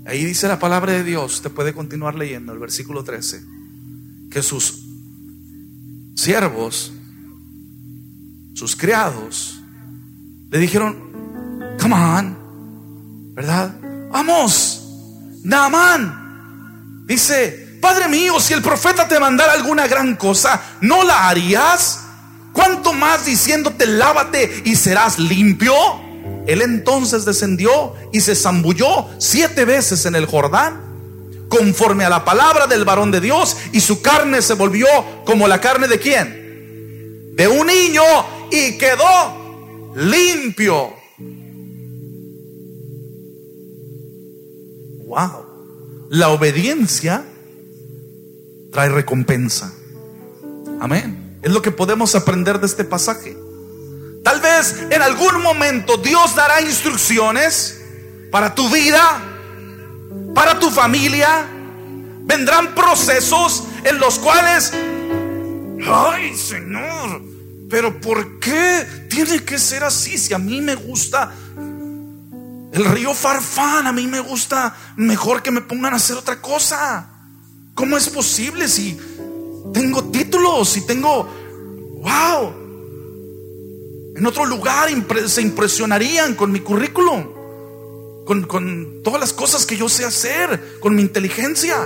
[0.07, 3.43] Ahí dice la palabra de Dios, te puede continuar leyendo el versículo 13,
[4.31, 4.83] que sus
[6.15, 6.93] siervos,
[8.55, 9.61] sus criados,
[10.51, 13.75] le dijeron, come on, ¿verdad?
[14.11, 14.83] Vamos,
[15.45, 17.07] Naamán.
[17.07, 21.99] Dice, Padre mío, si el profeta te mandara alguna gran cosa, ¿no la harías?
[22.53, 25.75] ¿Cuánto más diciéndote, lávate y serás limpio?
[26.47, 30.81] Él entonces descendió y se zambulló siete veces en el Jordán,
[31.49, 34.87] conforme a la palabra del varón de Dios, y su carne se volvió
[35.27, 37.35] como la carne de quién?
[37.35, 38.05] De un niño
[38.53, 40.95] y quedó limpio.
[45.05, 46.07] Wow.
[46.11, 47.25] La obediencia
[48.73, 49.73] trae recompensa.
[50.81, 51.39] Amén.
[51.43, 53.37] Es lo que podemos aprender de este pasaje.
[54.25, 57.81] Tal vez en algún momento Dios dará instrucciones
[58.31, 59.23] para tu vida,
[60.35, 61.47] para tu familia.
[62.25, 64.73] Vendrán procesos en los cuales,
[65.85, 67.21] ay Señor,
[67.69, 70.17] pero ¿por qué tiene que ser así?
[70.17, 71.33] Si a mí me gusta
[72.73, 77.12] el río Farfán, a mí me gusta mejor que me pongan a hacer otra cosa.
[77.75, 78.99] ¿Cómo es posible si
[79.73, 81.27] tengo títulos, si tengo,
[82.03, 82.53] wow,
[84.15, 84.89] en otro lugar
[85.27, 87.25] se impresionarían con mi currículum,
[88.27, 91.77] con, con todas las cosas que yo sé hacer, con mi inteligencia.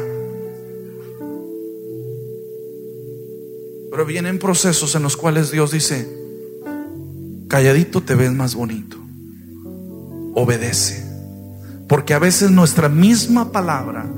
[3.91, 6.07] Pero vienen procesos en los cuales Dios dice,
[7.49, 8.99] calladito te ves más bonito,
[10.35, 11.07] obedece.
[11.89, 14.11] Porque a veces nuestra misma palabra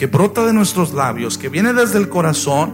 [0.00, 2.72] que brota de nuestros labios, que viene desde el corazón,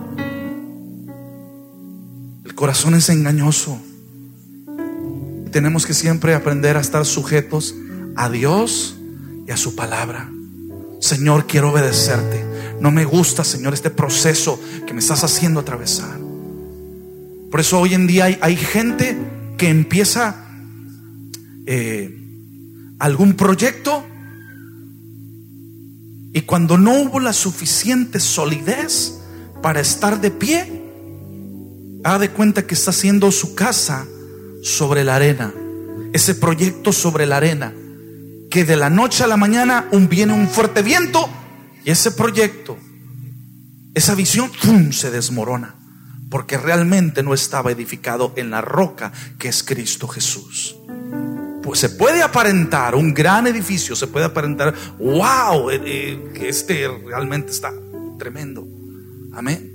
[2.45, 3.79] el corazón es engañoso
[5.57, 7.75] tenemos que siempre aprender a estar sujetos
[8.15, 8.99] a Dios
[9.49, 10.31] y a su palabra.
[11.01, 12.45] Señor, quiero obedecerte.
[12.79, 16.19] No me gusta, Señor, este proceso que me estás haciendo atravesar.
[17.51, 19.17] Por eso hoy en día hay, gente
[19.57, 20.45] que empieza
[21.65, 22.15] eh,
[22.99, 24.06] algún proyecto
[26.37, 29.21] y cuando no hubo la suficiente solidez
[29.63, 30.83] para estar de pie,
[32.05, 34.07] ha de cuenta que está haciendo su casa
[34.63, 35.55] sobre la arena,
[36.13, 37.73] ese proyecto sobre la arena,
[38.51, 41.27] que de la noche a la mañana un, viene un fuerte viento
[41.87, 42.77] y ese proyecto,
[43.95, 44.51] esa visión,
[44.93, 45.77] se desmorona,
[46.29, 50.77] porque realmente no estaba edificado en la roca que es Cristo Jesús.
[51.75, 57.53] Se puede aparentar un gran edificio, se puede aparentar, wow, eh, eh, que este realmente
[57.53, 57.73] está
[58.19, 58.67] tremendo.
[59.33, 59.73] Amén.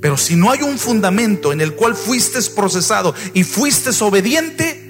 [0.00, 4.82] Pero si no hay un fundamento en el cual fuiste procesado y fuiste obediente,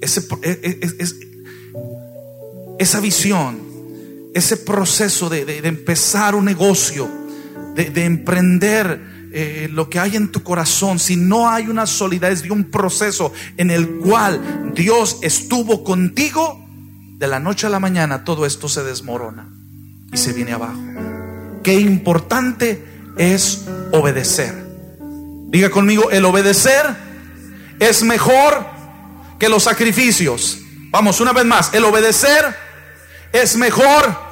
[0.00, 1.20] ese, e, e,
[2.78, 3.60] esa visión,
[4.32, 7.10] ese proceso de, empezar un negocio,
[7.74, 9.00] de, emprender
[9.32, 13.32] eh, lo que hay en tu corazón, si no hay una solidez de un proceso
[13.56, 16.66] en el cual Dios estuvo contigo,
[17.20, 19.46] de la noche a la mañana todo esto se desmorona
[20.10, 20.80] y se viene abajo.
[21.62, 22.82] qué importante
[23.18, 24.54] es obedecer.
[25.48, 26.86] Diga conmigo, el obedecer
[27.78, 28.64] es mejor
[29.38, 30.58] que los sacrificios.
[30.90, 32.56] Vamos, una vez más, el obedecer
[33.32, 34.29] es mejor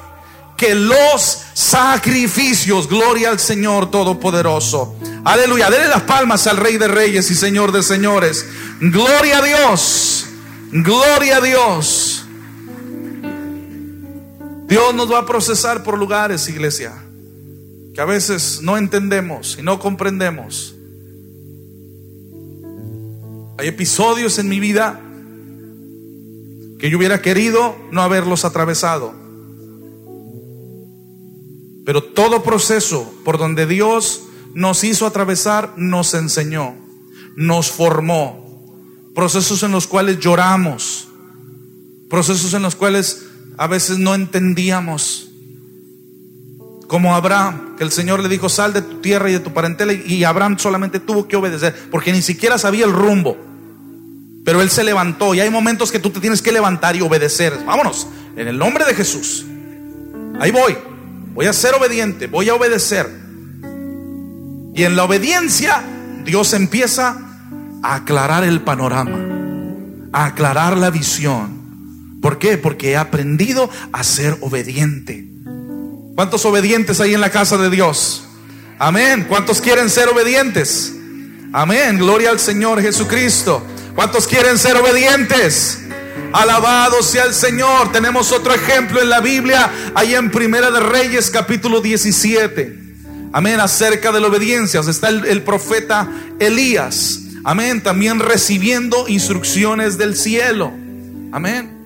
[0.59, 2.89] que los sacrificios.
[2.89, 4.95] Gloria al Señor Todopoderoso.
[5.23, 5.69] Aleluya.
[5.69, 8.45] Denle las palmas al Rey de Reyes y Señor de Señores.
[8.81, 10.25] Gloria a Dios.
[10.71, 12.25] Gloria a Dios.
[14.67, 16.93] Dios nos va a procesar por lugares, iglesia,
[17.95, 20.75] que a veces no entendemos y no comprendemos.
[23.57, 24.99] Hay episodios en mi vida
[26.77, 29.18] que yo hubiera querido no haberlos atravesado.
[31.89, 34.21] Pero todo proceso por donde Dios
[34.53, 36.75] nos hizo atravesar nos enseñó,
[37.35, 39.09] nos formó.
[39.15, 41.07] Procesos en los cuales lloramos,
[42.07, 43.25] procesos en los cuales
[43.57, 45.31] a veces no entendíamos.
[46.87, 49.91] Como Abraham, que el Señor le dijo, sal de tu tierra y de tu parentela,
[49.91, 53.35] y Abraham solamente tuvo que obedecer, porque ni siquiera sabía el rumbo.
[54.45, 57.57] Pero él se levantó y hay momentos que tú te tienes que levantar y obedecer.
[57.65, 59.43] Vámonos, en el nombre de Jesús.
[60.39, 60.77] Ahí voy.
[61.33, 63.09] Voy a ser obediente, voy a obedecer.
[64.75, 65.83] Y en la obediencia
[66.25, 67.17] Dios empieza
[67.81, 69.19] a aclarar el panorama,
[70.11, 72.19] a aclarar la visión.
[72.21, 72.57] ¿Por qué?
[72.57, 75.25] Porque he aprendido a ser obediente.
[76.15, 78.23] ¿Cuántos obedientes hay en la casa de Dios?
[78.77, 79.25] Amén.
[79.27, 80.93] ¿Cuántos quieren ser obedientes?
[81.53, 81.97] Amén.
[81.97, 83.65] Gloria al Señor Jesucristo.
[83.95, 85.79] ¿Cuántos quieren ser obedientes?
[86.33, 87.91] Alabado sea el Señor.
[87.91, 92.77] Tenemos otro ejemplo en la Biblia, ahí en Primera de Reyes, capítulo 17.
[93.33, 94.79] Amén, acerca de la obediencia.
[94.81, 97.19] Está el, el profeta Elías.
[97.43, 100.71] Amén, también recibiendo instrucciones del cielo.
[101.31, 101.79] Amén.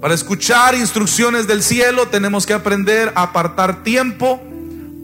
[0.00, 4.42] Para escuchar instrucciones del cielo tenemos que aprender a apartar tiempo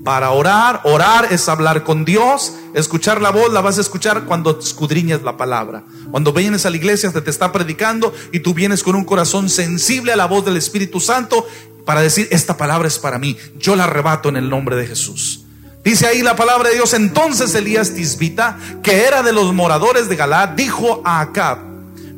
[0.04, 0.80] para orar.
[0.84, 2.54] Orar es hablar con Dios.
[2.74, 5.84] Escuchar la voz la vas a escuchar cuando escudriñas la palabra.
[6.10, 9.48] Cuando vienes a la iglesia, te, te está predicando y tú vienes con un corazón
[9.48, 11.46] sensible a la voz del Espíritu Santo
[11.84, 13.36] para decir, esta palabra es para mí.
[13.58, 15.44] Yo la arrebato en el nombre de Jesús.
[15.84, 16.92] Dice ahí la palabra de Dios.
[16.92, 21.68] Entonces Elías Tisbita, que era de los moradores de Galad, dijo a Acab,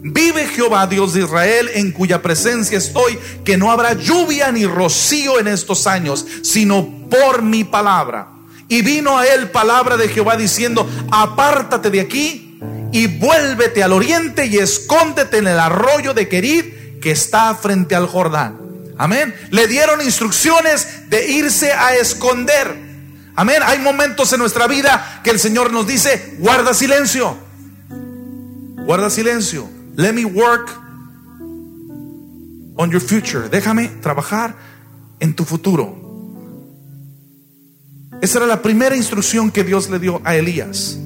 [0.03, 5.38] Vive Jehová Dios de Israel, en cuya presencia estoy, que no habrá lluvia ni rocío
[5.38, 8.29] en estos años, sino por mi palabra.
[8.68, 12.59] Y vino a él palabra de Jehová diciendo, apártate de aquí
[12.92, 16.64] y vuélvete al oriente y escóndete en el arroyo de Querid
[17.01, 18.59] que está frente al Jordán.
[18.96, 19.35] Amén.
[19.51, 22.77] Le dieron instrucciones de irse a esconder.
[23.35, 23.62] Amén.
[23.64, 27.37] Hay momentos en nuestra vida que el Señor nos dice, guarda silencio.
[27.88, 29.68] Guarda silencio.
[29.96, 30.70] Let me work
[32.77, 33.49] on your future.
[33.49, 34.55] Déjame trabajar
[35.18, 35.99] en tu futuro.
[38.20, 40.98] Esa era la primera instrucción que Dios le dio a Elías.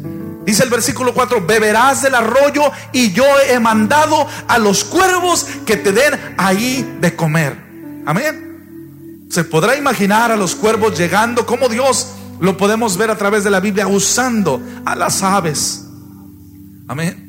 [0.44, 5.76] Dice el versículo 4, beberás del arroyo y yo he mandado a los cuervos que
[5.76, 7.56] te den ahí de comer.
[8.04, 9.26] Amén.
[9.30, 13.50] Se podrá imaginar a los cuervos llegando, como Dios lo podemos ver a través de
[13.50, 15.86] la Biblia usando a las aves.
[16.88, 17.24] Amén.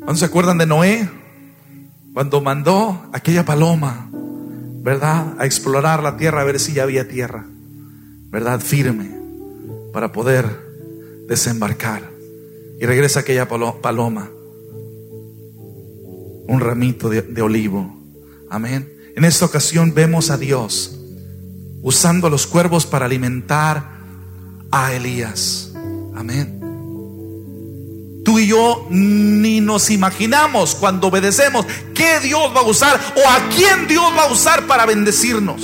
[0.00, 1.08] ¿Cuándo se acuerdan de Noé?
[2.12, 5.34] Cuando mandó aquella paloma, ¿verdad?
[5.38, 7.46] A explorar la tierra a ver si ya había tierra,
[8.30, 8.60] ¿verdad?
[8.60, 9.10] Firme,
[9.92, 10.46] para poder
[11.26, 12.10] desembarcar.
[12.80, 14.30] Y regresa aquella paloma,
[16.46, 17.96] un ramito de, olivo.
[18.50, 18.92] Amén.
[19.16, 20.98] En esta ocasión vemos a Dios
[21.82, 23.98] usando los cuervos para alimentar
[24.70, 25.72] a Elías.
[26.14, 26.58] Amén.
[28.24, 33.48] Tú y yo ni nos imaginamos cuando obedecemos qué Dios va a usar o a
[33.48, 35.62] quién Dios va a usar para bendecirnos.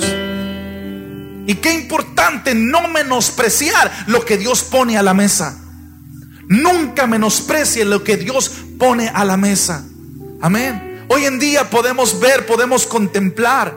[1.45, 5.61] Y qué importante no menospreciar lo que Dios pone a la mesa.
[6.47, 9.85] Nunca menosprecie lo que Dios pone a la mesa.
[10.41, 11.05] Amén.
[11.07, 13.75] Hoy en día podemos ver, podemos contemplar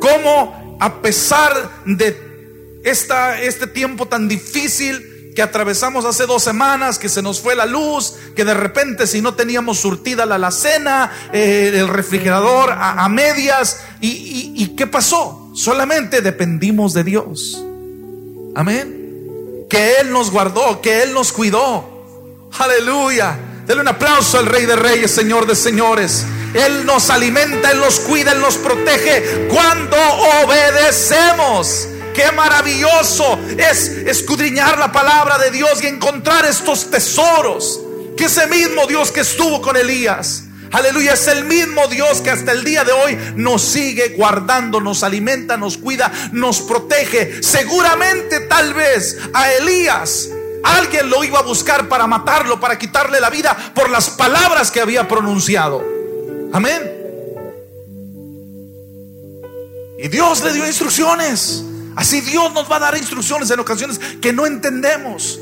[0.00, 7.08] cómo a pesar de esta, este tiempo tan difícil, que atravesamos hace dos semanas, que
[7.08, 11.72] se nos fue la luz, que de repente si no teníamos surtida la alacena, eh,
[11.74, 15.43] el refrigerador a, medias, y, y, qué pasó?
[15.54, 17.62] Solamente dependimos de Dios.
[18.56, 19.66] Amén.
[19.70, 22.50] Que Él nos guardó, que Él nos cuidó.
[22.58, 23.38] Aleluya.
[23.66, 26.26] Denle un aplauso al Rey de Reyes, Señor de Señores.
[26.54, 29.96] Él nos alimenta, Él nos cuida, Él nos protege cuando
[30.44, 31.88] obedecemos.
[32.14, 37.80] Qué maravilloso es escudriñar la palabra de Dios y encontrar estos tesoros.
[38.16, 40.44] Que ese mismo Dios que estuvo con Elías.
[40.74, 45.04] Aleluya, es el mismo Dios que hasta el día de hoy nos sigue guardando, nos
[45.04, 47.40] alimenta, nos cuida, nos protege.
[47.44, 50.30] Seguramente tal vez a Elías
[50.64, 54.80] alguien lo iba a buscar para matarlo, para quitarle la vida por las palabras que
[54.80, 55.80] había pronunciado.
[56.52, 56.90] Amén.
[60.00, 61.62] Y Dios le dio instrucciones.
[61.94, 65.38] Así Dios nos va a dar instrucciones en ocasiones que no entendemos.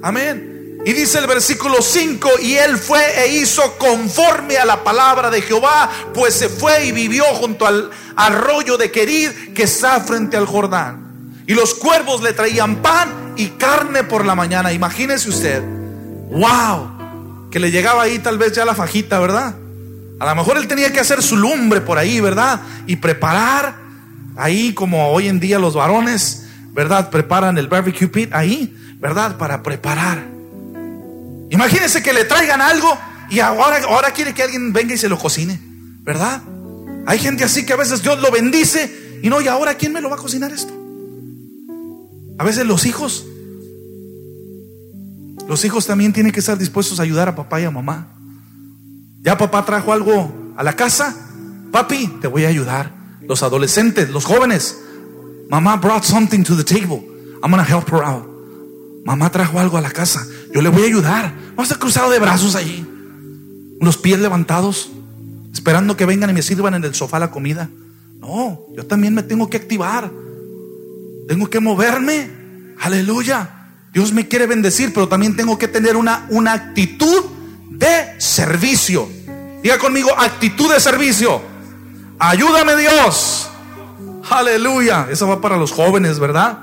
[0.00, 0.49] Amén.
[0.84, 5.42] Y dice el versículo 5, y él fue e hizo conforme a la palabra de
[5.42, 10.46] Jehová, pues se fue y vivió junto al arroyo de Querid que está frente al
[10.46, 11.42] Jordán.
[11.46, 14.72] Y los cuervos le traían pan y carne por la mañana.
[14.72, 15.62] Imagínese usted,
[16.30, 19.54] wow, que le llegaba ahí tal vez ya la fajita, ¿verdad?
[20.18, 22.60] A lo mejor él tenía que hacer su lumbre por ahí, ¿verdad?
[22.86, 23.76] Y preparar
[24.36, 27.10] ahí como hoy en día los varones, ¿verdad?
[27.10, 29.36] Preparan el barbecue pit ahí, ¿verdad?
[29.36, 30.39] Para preparar.
[31.50, 32.96] Imagínense que le traigan algo
[33.28, 35.60] y ahora, ahora quiere que alguien venga y se lo cocine,
[36.02, 36.42] ¿verdad?
[37.06, 40.00] Hay gente así que a veces Dios lo bendice y no, ¿y ahora quién me
[40.00, 40.72] lo va a cocinar esto?
[42.38, 43.26] A veces los hijos,
[45.46, 48.14] los hijos también tienen que estar dispuestos a ayudar a papá y a mamá.
[49.22, 51.14] Ya papá trajo algo a la casa,
[51.70, 52.94] papi, te voy a ayudar.
[53.22, 54.78] Los adolescentes, los jóvenes,
[55.50, 57.04] mamá brought something to the table.
[57.42, 58.26] I'm gonna help her out.
[59.04, 60.26] Mamá trajo algo a la casa.
[60.52, 61.34] Yo le voy a ayudar.
[61.56, 62.86] Vamos a cruzado de brazos allí.
[63.80, 64.90] Unos pies levantados.
[65.52, 67.68] Esperando que vengan y me sirvan en el sofá la comida.
[68.20, 70.10] No, yo también me tengo que activar.
[71.28, 72.30] Tengo que moverme.
[72.80, 73.48] Aleluya.
[73.92, 77.24] Dios me quiere bendecir, pero también tengo que tener una, una actitud
[77.70, 79.08] de servicio.
[79.62, 81.40] Diga conmigo, actitud de servicio.
[82.18, 83.48] Ayúdame Dios.
[84.30, 85.08] Aleluya.
[85.10, 86.60] Eso va para los jóvenes, ¿verdad?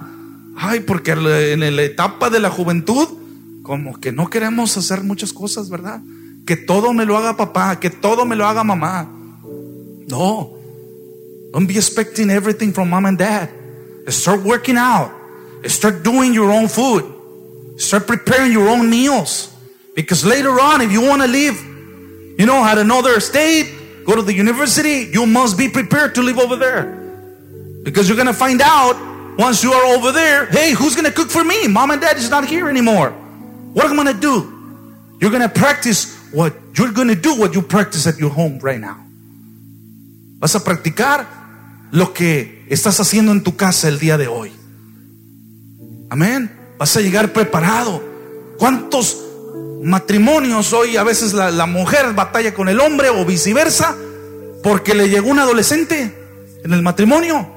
[0.56, 3.17] Ay, porque en la etapa de la juventud,
[3.68, 6.00] como que no queremos hacer muchas cosas, ¿verdad?
[6.46, 9.06] Que todo me lo haga papá, que todo me lo haga mamá.
[10.08, 10.58] No.
[11.52, 13.50] Don't be expecting everything from mom and dad.
[14.08, 15.12] Start working out.
[15.66, 17.04] Start doing your own food.
[17.78, 19.54] Start preparing your own meals.
[19.94, 21.62] Because later on, if you want to live,
[22.40, 23.68] you know, at another state,
[24.06, 26.86] go to the university, you must be prepared to live over there.
[27.84, 28.96] Because you're going to find out
[29.38, 31.68] once you are over there, hey, who's going to cook for me?
[31.68, 33.14] Mom and dad is not here anymore.
[33.74, 34.58] What am I going do?
[35.20, 38.60] You're going to practice what you're going to do what you practice at your home
[38.62, 38.98] right now.
[40.40, 41.26] Vas a practicar
[41.92, 44.52] lo que estás haciendo en tu casa el día de hoy.
[46.10, 46.52] Amén.
[46.78, 48.04] Vas a llegar preparado.
[48.60, 49.24] ¿Cuántos
[49.84, 53.96] matrimonios hoy a veces la, la mujer batalla con el hombre o viceversa
[54.64, 56.16] porque le llegó un adolescente
[56.64, 57.48] en el matrimonio?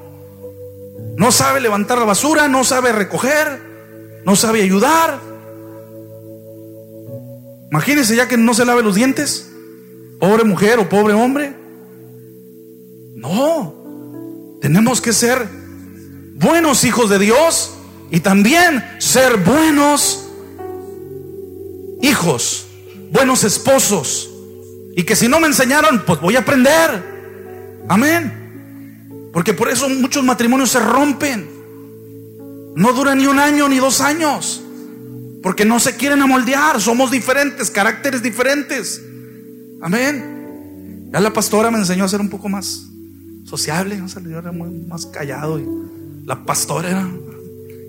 [1.17, 5.30] No sabe levantar la basura, no sabe recoger, no sabe ayudar.
[7.71, 9.49] Imagínese ya que no se lave los dientes.
[10.19, 11.55] Pobre mujer o pobre hombre.
[13.15, 14.59] No.
[14.61, 15.47] Tenemos que ser
[16.35, 17.71] buenos hijos de Dios
[18.11, 20.27] y también ser buenos
[22.01, 22.67] hijos,
[23.11, 24.29] buenos esposos.
[24.95, 27.81] Y que si no me enseñaron, pues voy a aprender.
[27.87, 29.29] Amén.
[29.31, 31.49] Porque por eso muchos matrimonios se rompen.
[32.75, 34.61] No duran ni un año ni dos años.
[35.41, 36.79] Porque no se quieren amoldear.
[36.79, 39.01] Somos diferentes, caracteres diferentes.
[39.81, 41.09] Amén.
[41.11, 42.87] Ya la pastora me enseñó a ser un poco más
[43.45, 44.01] sociable.
[44.29, 45.59] Yo era muy más callado.
[45.59, 45.65] Y
[46.25, 47.09] la pastora era.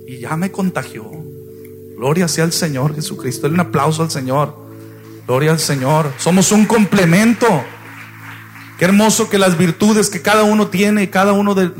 [0.08, 1.10] Y ya me contagió.
[1.96, 3.42] Gloria sea al Señor Jesucristo.
[3.42, 4.56] Dale un aplauso al Señor.
[5.26, 6.12] Gloria al Señor.
[6.18, 7.46] Somos un complemento.
[8.78, 11.70] Qué hermoso que las virtudes que cada uno tiene, cada uno de,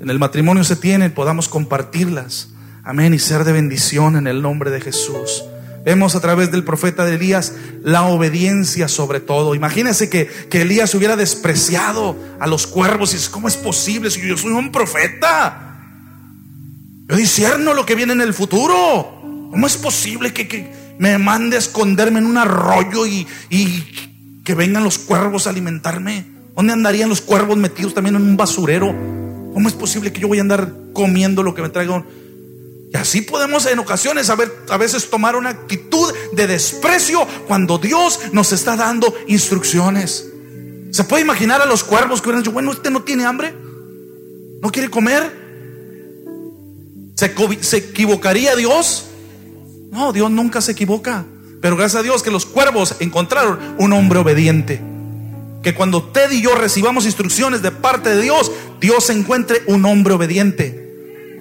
[0.00, 2.50] en el matrimonio se tienen, podamos compartirlas.
[2.88, 3.12] Amén.
[3.12, 5.44] Y ser de bendición en el nombre de Jesús.
[5.84, 7.52] Vemos a través del profeta de Elías
[7.84, 9.54] la obediencia sobre todo.
[9.54, 14.26] Imagínense que, que Elías hubiera despreciado a los cuervos y dice, ¿cómo es posible si
[14.26, 15.76] yo soy un profeta?
[17.10, 19.20] Yo disierno lo que viene en el futuro.
[19.50, 24.54] ¿Cómo es posible que, que me mande a esconderme en un arroyo y, y que
[24.54, 26.24] vengan los cuervos a alimentarme.
[26.56, 28.86] ¿Dónde andarían los cuervos metidos también en un basurero?
[29.52, 32.06] ¿Cómo es posible que yo voy a andar comiendo lo que me traigan?
[32.92, 34.36] Y así podemos en ocasiones a,
[34.68, 40.26] a veces tomar una actitud de desprecio cuando Dios nos está dando instrucciones.
[40.90, 43.54] ¿Se puede imaginar a los cuervos que hubieran dicho, bueno, este no tiene hambre?
[44.62, 45.30] ¿No quiere comer?
[47.14, 49.04] ¿Se, ¿Se equivocaría Dios?
[49.90, 51.26] No, Dios nunca se equivoca.
[51.60, 54.80] Pero gracias a Dios que los cuervos encontraron un hombre obediente.
[55.62, 60.14] Que cuando Ted y yo recibamos instrucciones de parte de Dios, Dios encuentre un hombre
[60.14, 60.87] obediente.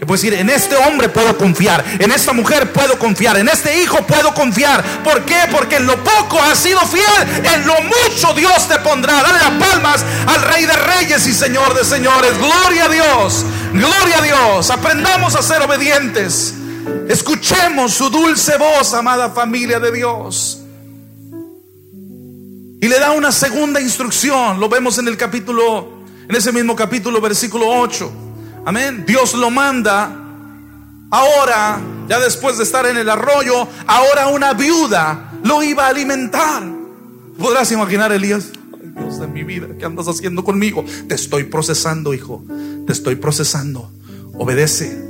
[0.05, 3.97] Puedes decir, en este hombre puedo confiar, en esta mujer puedo confiar, en este hijo
[4.05, 4.83] puedo confiar.
[5.03, 5.35] ¿Por qué?
[5.51, 9.23] Porque en lo poco has sido fiel, en lo mucho Dios te pondrá.
[9.23, 12.37] Dale las palmas al Rey de Reyes y Señor de Señores.
[12.37, 14.69] Gloria a Dios, gloria a Dios.
[14.69, 16.53] Aprendamos a ser obedientes.
[17.09, 20.59] Escuchemos su dulce voz, amada familia de Dios.
[22.79, 24.59] Y le da una segunda instrucción.
[24.59, 28.26] Lo vemos en el capítulo, en ese mismo capítulo, versículo 8.
[28.67, 29.05] Amén.
[29.07, 30.13] Dios lo manda.
[31.09, 36.63] Ahora, ya después de estar en el arroyo, ahora una viuda lo iba a alimentar.
[37.39, 38.51] ¿Podrás imaginar, Elías?
[38.83, 40.83] Dios de mi vida, ¿qué andas haciendo conmigo?
[41.07, 42.43] Te estoy procesando, hijo.
[42.85, 43.89] Te estoy procesando.
[44.33, 45.01] Obedece.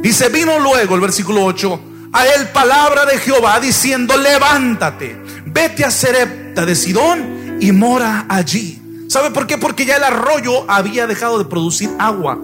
[0.00, 1.80] Dice, vino luego el versículo 8,
[2.12, 8.80] a él palabra de Jehová diciendo, levántate, vete a Serepta de Sidón y mora allí.
[9.08, 9.58] ¿Sabe por qué?
[9.58, 12.38] Porque ya el arroyo había dejado de producir agua.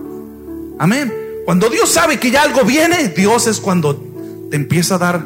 [0.79, 1.13] Amén.
[1.45, 3.97] Cuando Dios sabe que ya algo viene, Dios es cuando
[4.51, 5.25] te empieza a dar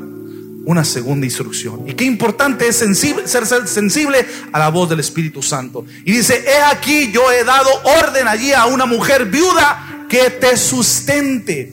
[0.66, 1.88] una segunda instrucción.
[1.88, 5.84] Y qué importante es sensible, ser sensible a la voz del Espíritu Santo.
[6.05, 7.70] Y dice, he aquí yo he dado
[8.03, 11.72] orden allí a una mujer viuda que te sustente.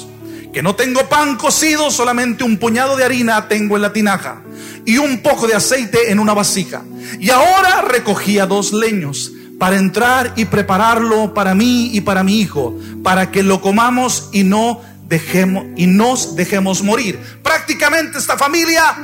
[0.53, 4.41] que no tengo pan cocido, solamente un puñado de harina tengo en la tinaja
[4.85, 6.83] y un poco de aceite en una vasija.
[7.19, 12.75] Y ahora recogía dos leños para entrar y prepararlo para mí y para mi hijo,
[13.03, 17.19] para que lo comamos y no dejemos y nos dejemos morir.
[17.43, 18.95] Prácticamente esta familia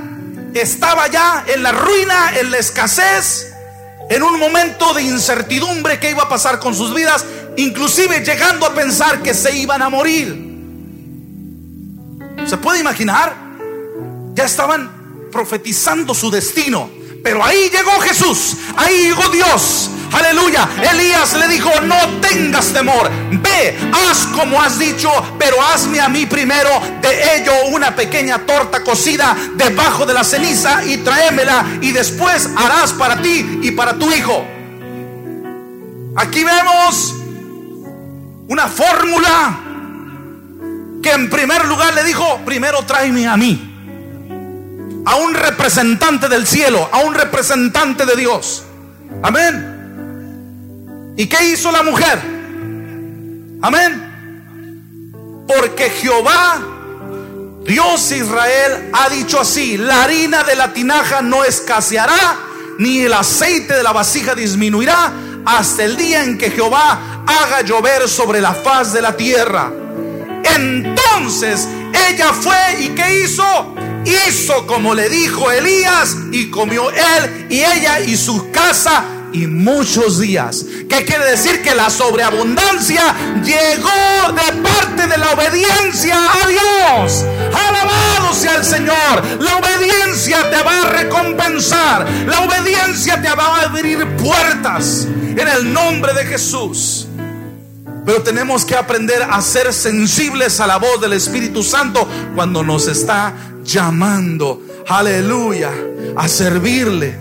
[0.54, 3.54] estaba ya en la ruina, en la escasez,
[4.10, 7.26] en un momento de incertidumbre que iba a pasar con sus vidas,
[7.58, 10.47] inclusive llegando a pensar que se iban a morir.
[12.48, 13.36] ¿Se puede imaginar?
[14.34, 16.90] Ya estaban profetizando su destino.
[17.22, 19.90] Pero ahí llegó Jesús, ahí llegó Dios.
[20.14, 20.70] Aleluya.
[20.94, 23.10] Elías le dijo, no tengas temor.
[23.32, 26.70] Ve, haz como has dicho, pero hazme a mí primero
[27.02, 32.94] de ello una pequeña torta cocida debajo de la ceniza y tráemela y después harás
[32.94, 34.46] para ti y para tu hijo.
[36.16, 37.14] Aquí vemos
[38.48, 39.67] una fórmula
[41.10, 47.00] en primer lugar le dijo, primero tráeme a mí, a un representante del cielo, a
[47.00, 48.64] un representante de Dios.
[49.24, 51.14] Amén.
[51.18, 52.20] ¿Y qué hizo la mujer?
[53.62, 55.46] Amén.
[55.48, 56.60] Porque Jehová,
[57.66, 62.38] Dios Israel, ha dicho así, la harina de la tinaja no escaseará,
[62.80, 65.12] ni el aceite de la vasija disminuirá,
[65.46, 69.72] hasta el día en que Jehová haga llover sobre la faz de la tierra.
[70.56, 71.68] Entonces
[72.10, 73.76] ella fue y ¿qué hizo?
[74.06, 80.20] Hizo como le dijo Elías y comió él y ella y su casa y muchos
[80.20, 80.66] días.
[80.90, 81.62] ¿Qué quiere decir?
[81.62, 87.26] Que la sobreabundancia llegó de parte de la obediencia a Dios.
[87.54, 89.24] Alabado sea el Señor.
[89.40, 92.08] La obediencia te va a recompensar.
[92.28, 97.07] La obediencia te va a abrir puertas en el nombre de Jesús.
[98.08, 102.88] Pero tenemos que aprender a ser sensibles a la voz del Espíritu Santo cuando nos
[102.88, 103.36] está
[103.66, 104.62] llamando.
[104.88, 105.72] Aleluya.
[106.16, 107.18] A servirle.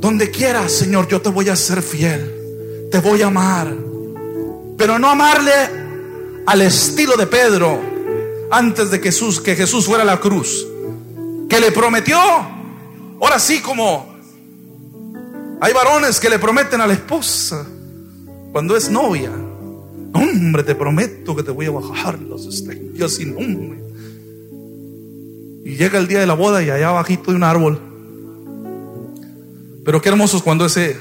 [0.00, 2.88] Donde quieras, Señor, yo te voy a ser fiel.
[2.90, 3.70] Te voy a amar.
[4.78, 5.52] Pero no amarle
[6.46, 7.78] al estilo de Pedro
[8.50, 10.66] antes de Jesús, que Jesús fuera a la cruz.
[11.46, 12.18] Que le prometió.
[13.20, 14.16] Ahora sí, como
[15.60, 17.66] hay varones que le prometen a la esposa
[18.52, 19.32] cuando es novia,
[20.12, 23.82] hombre, te prometo que te voy a bajar los estrellas sin hombre.
[25.64, 27.80] Y llega el día de la boda y allá bajito de un árbol.
[29.84, 30.98] Pero qué hermoso es cuando ese,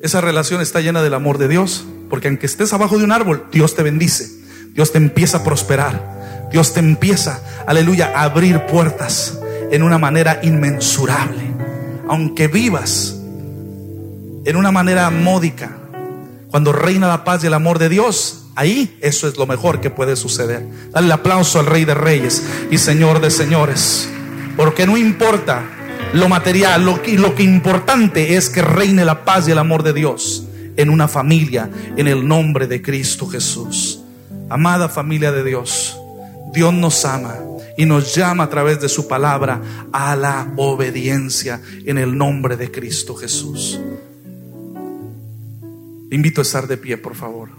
[0.00, 1.84] esa relación está llena del amor de Dios.
[2.08, 4.30] Porque aunque estés abajo de un árbol, Dios te bendice.
[4.72, 6.48] Dios te empieza a prosperar.
[6.52, 9.40] Dios te empieza, aleluya, a abrir puertas
[9.72, 11.42] en una manera inmensurable.
[12.06, 13.16] Aunque vivas
[14.44, 15.78] en una manera módica,
[16.54, 19.90] cuando reina la paz y el amor de Dios, ahí eso es lo mejor que
[19.90, 20.64] puede suceder.
[20.92, 24.08] Dale aplauso al Rey de Reyes y Señor de Señores.
[24.56, 25.64] Porque no importa
[26.12, 29.82] lo material, lo que, lo que importante es que reine la paz y el amor
[29.82, 30.44] de Dios
[30.76, 33.98] en una familia, en el nombre de Cristo Jesús.
[34.48, 35.98] Amada familia de Dios,
[36.52, 37.34] Dios nos ama
[37.76, 39.60] y nos llama a través de su palabra
[39.92, 43.80] a la obediencia en el nombre de Cristo Jesús.
[46.14, 47.50] Invito a estar de pie, por favor.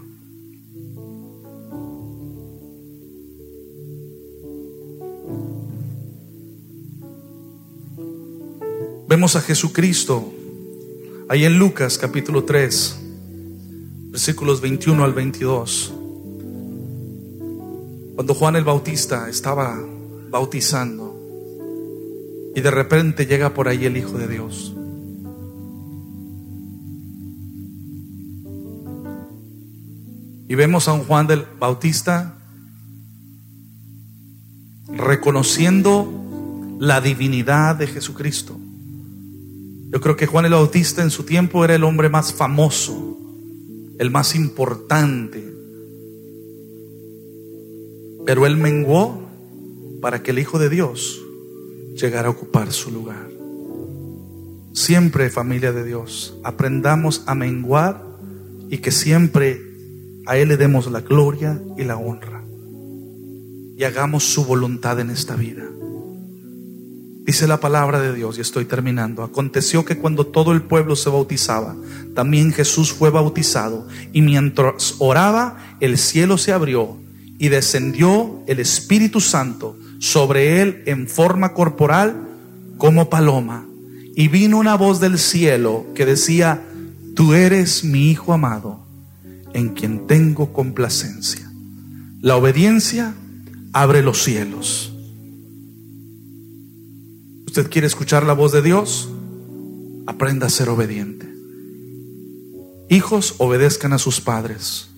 [9.08, 10.32] Vemos a Jesucristo
[11.28, 12.98] ahí en Lucas capítulo 3,
[14.10, 15.94] versículos 21 al 22.
[18.14, 19.78] Cuando Juan el Bautista estaba
[20.30, 21.14] bautizando
[22.54, 24.75] y de repente llega por ahí el Hijo de Dios.
[30.48, 32.36] Y vemos a un Juan del Bautista
[34.88, 36.08] reconociendo
[36.78, 38.58] la divinidad de Jesucristo.
[39.90, 43.18] Yo creo que Juan el Bautista en su tiempo era el hombre más famoso,
[43.98, 45.52] el más importante.
[48.24, 49.28] Pero él menguó
[50.00, 51.22] para que el Hijo de Dios
[51.94, 53.30] llegara a ocupar su lugar.
[54.72, 58.04] Siempre, familia de Dios, aprendamos a menguar
[58.68, 59.75] y que siempre
[60.26, 62.42] a Él le demos la gloria y la honra.
[63.76, 65.64] Y hagamos su voluntad en esta vida.
[67.26, 69.24] Dice la palabra de Dios, y estoy terminando.
[69.24, 71.74] Aconteció que cuando todo el pueblo se bautizaba,
[72.14, 76.96] también Jesús fue bautizado, y mientras oraba, el cielo se abrió
[77.38, 82.28] y descendió el Espíritu Santo sobre él en forma corporal
[82.78, 83.66] como paloma.
[84.14, 86.62] Y vino una voz del cielo que decía,
[87.16, 88.85] tú eres mi Hijo amado,
[89.56, 91.50] en quien tengo complacencia.
[92.20, 93.14] La obediencia
[93.72, 94.92] abre los cielos.
[97.46, 99.08] ¿Usted quiere escuchar la voz de Dios?
[100.06, 101.26] Aprenda a ser obediente.
[102.90, 104.90] Hijos, obedezcan a sus padres.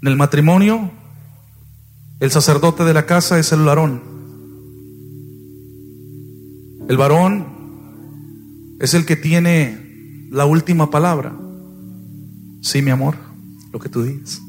[0.00, 0.90] En el matrimonio,
[2.20, 4.02] el sacerdote de la casa es el varón.
[6.88, 7.46] El varón
[8.80, 11.36] es el que tiene la última palabra.
[12.66, 13.14] Sí, mi amor,
[13.72, 14.42] lo que tú dices.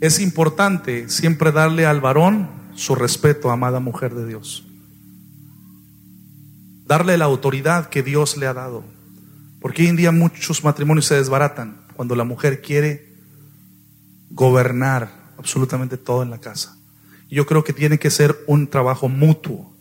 [0.00, 4.64] Es importante siempre darle al varón su respeto, amada mujer de Dios.
[6.84, 8.82] Darle la autoridad que Dios le ha dado.
[9.60, 13.14] Porque hoy en día muchos matrimonios se desbaratan cuando la mujer quiere
[14.30, 16.76] gobernar absolutamente todo en la casa.
[17.30, 19.72] Yo creo que tiene que ser un trabajo mutuo,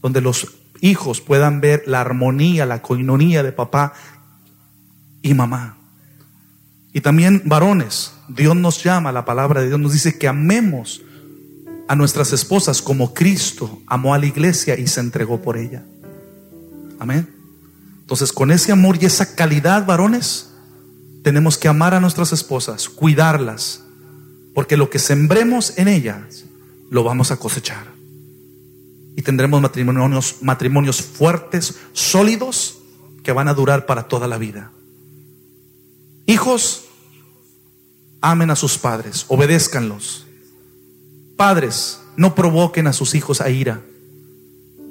[0.00, 3.94] donde los hijos puedan ver la armonía, la coinonía de papá
[5.22, 5.78] y mamá.
[6.92, 11.00] Y también varones, Dios nos llama, la palabra de Dios nos dice que amemos
[11.88, 15.84] a nuestras esposas como Cristo amó a la iglesia y se entregó por ella.
[16.98, 17.28] Amén.
[18.00, 20.50] Entonces, con ese amor y esa calidad, varones,
[21.22, 23.84] tenemos que amar a nuestras esposas, cuidarlas,
[24.54, 26.44] porque lo que sembremos en ellas,
[26.90, 27.91] lo vamos a cosechar.
[29.16, 32.78] Y tendremos matrimonios, matrimonios fuertes, sólidos,
[33.22, 34.72] que van a durar para toda la vida.
[36.26, 36.84] Hijos,
[38.20, 40.26] amen a sus padres, obedézcanlos.
[41.36, 43.82] Padres, no provoquen a sus hijos a ira.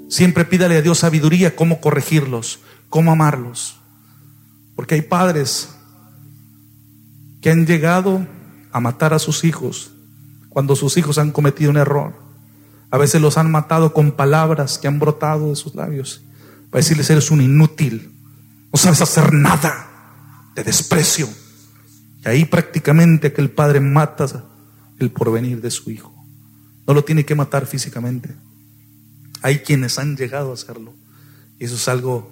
[0.10, 2.60] Siempre pídale a Dios sabiduría cómo corregirlos,
[2.90, 3.78] cómo amarlos.
[4.76, 5.70] Porque hay padres
[7.42, 8.28] que han llegado
[8.72, 9.92] a matar a sus hijos
[10.50, 12.14] cuando sus hijos han cometido un error.
[12.92, 16.22] A veces los han matado con palabras que han brotado de sus labios
[16.70, 18.14] para decirles eres un inútil,
[18.72, 21.28] no sabes hacer nada de desprecio.
[22.24, 24.46] Y ahí prácticamente aquel padre mata
[25.00, 26.14] el porvenir de su hijo.
[26.88, 28.34] No lo tiene que matar físicamente.
[29.42, 30.94] Hay quienes han llegado a hacerlo.
[31.60, 32.32] Y eso es algo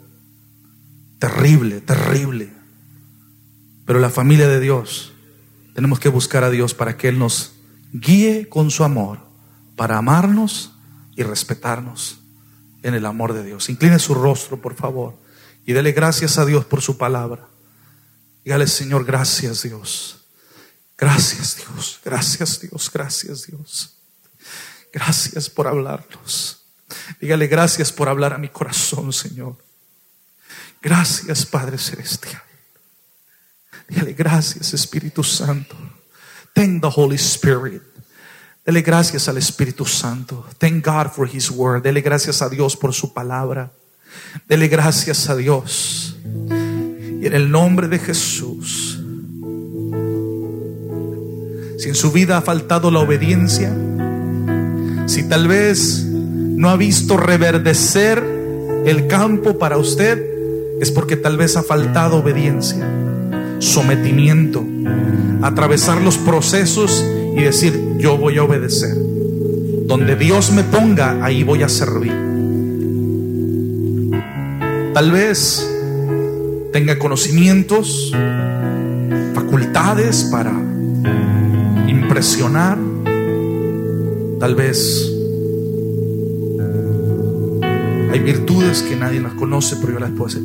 [1.17, 2.49] terrible, terrible.
[3.85, 5.13] Pero la familia de Dios,
[5.75, 7.55] tenemos que buscar a Dios para que Él nos
[7.91, 9.19] guíe con su amor,
[9.79, 10.73] para amarnos
[11.15, 12.19] y respetarnos
[12.83, 13.69] en el amor de Dios.
[13.69, 15.17] Incline su rostro, por favor,
[15.65, 17.47] y dele gracias a Dios por su palabra.
[18.43, 20.25] Dígale, Señor, gracias Dios.
[20.97, 23.95] Gracias Dios, gracias Dios, gracias Dios.
[24.91, 26.61] Gracias por hablarnos.
[27.21, 29.55] Dígale gracias por hablar a mi corazón, Señor.
[30.81, 32.43] Gracias, Padre Celestial.
[33.87, 35.77] Dígale gracias, Espíritu Santo.
[36.53, 37.88] Thank the Holy Spirit.
[38.69, 40.45] Dele gracias al Espíritu Santo.
[40.59, 41.81] Thank God for His Word.
[41.81, 43.71] Dele gracias a Dios por su palabra.
[44.47, 46.15] Dele gracias a Dios.
[47.19, 48.99] Y en el nombre de Jesús,
[51.79, 53.75] si en su vida ha faltado la obediencia,
[55.07, 58.23] si tal vez no ha visto reverdecer
[58.85, 60.23] el campo para usted,
[60.79, 62.87] es porque tal vez ha faltado obediencia,
[63.57, 64.63] sometimiento,
[65.41, 67.03] atravesar los procesos
[67.35, 68.95] y decir, yo voy a obedecer.
[69.85, 72.13] Donde Dios me ponga, ahí voy a servir.
[74.93, 75.69] Tal vez
[76.71, 78.11] tenga conocimientos,
[79.33, 80.51] facultades para
[81.87, 82.77] impresionar.
[84.39, 85.11] Tal vez
[88.11, 90.41] hay virtudes que nadie las conoce, pero yo las puedo hacer.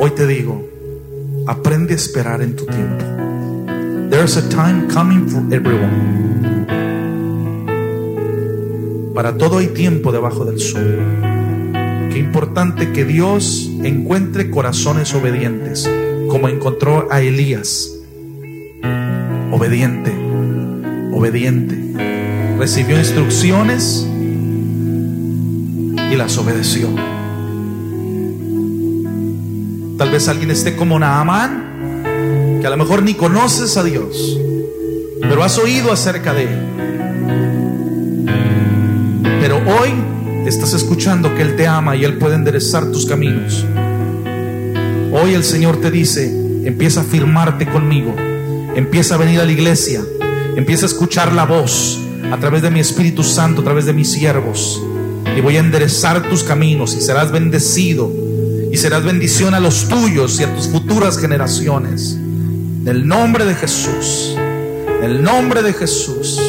[0.00, 0.68] Hoy te digo,
[1.46, 3.27] aprende a esperar en tu tiempo.
[4.18, 6.66] There's a time coming for everyone.
[9.14, 10.98] Para todo hay tiempo debajo del sol.
[12.10, 15.88] Qué importante que Dios encuentre corazones obedientes,
[16.28, 17.92] como encontró a Elías.
[19.52, 20.12] Obediente,
[21.12, 22.56] obediente.
[22.58, 24.04] Recibió instrucciones
[26.10, 26.88] y las obedeció.
[29.96, 31.57] Tal vez alguien esté como Naamán,
[32.60, 34.38] que a lo mejor ni conoces a Dios,
[35.20, 36.58] pero has oído acerca de Él.
[39.40, 39.90] Pero hoy
[40.46, 43.64] estás escuchando que Él te ama y Él puede enderezar tus caminos.
[45.12, 46.30] Hoy el Señor te dice,
[46.64, 48.14] empieza a firmarte conmigo,
[48.74, 50.02] empieza a venir a la iglesia,
[50.56, 52.00] empieza a escuchar la voz
[52.30, 54.82] a través de mi Espíritu Santo, a través de mis siervos
[55.36, 58.10] y voy a enderezar tus caminos y serás bendecido
[58.72, 62.18] y serás bendición a los tuyos y a tus futuras generaciones.
[62.88, 64.34] El nombre de Jesús,
[65.02, 66.40] el nombre de Jesús.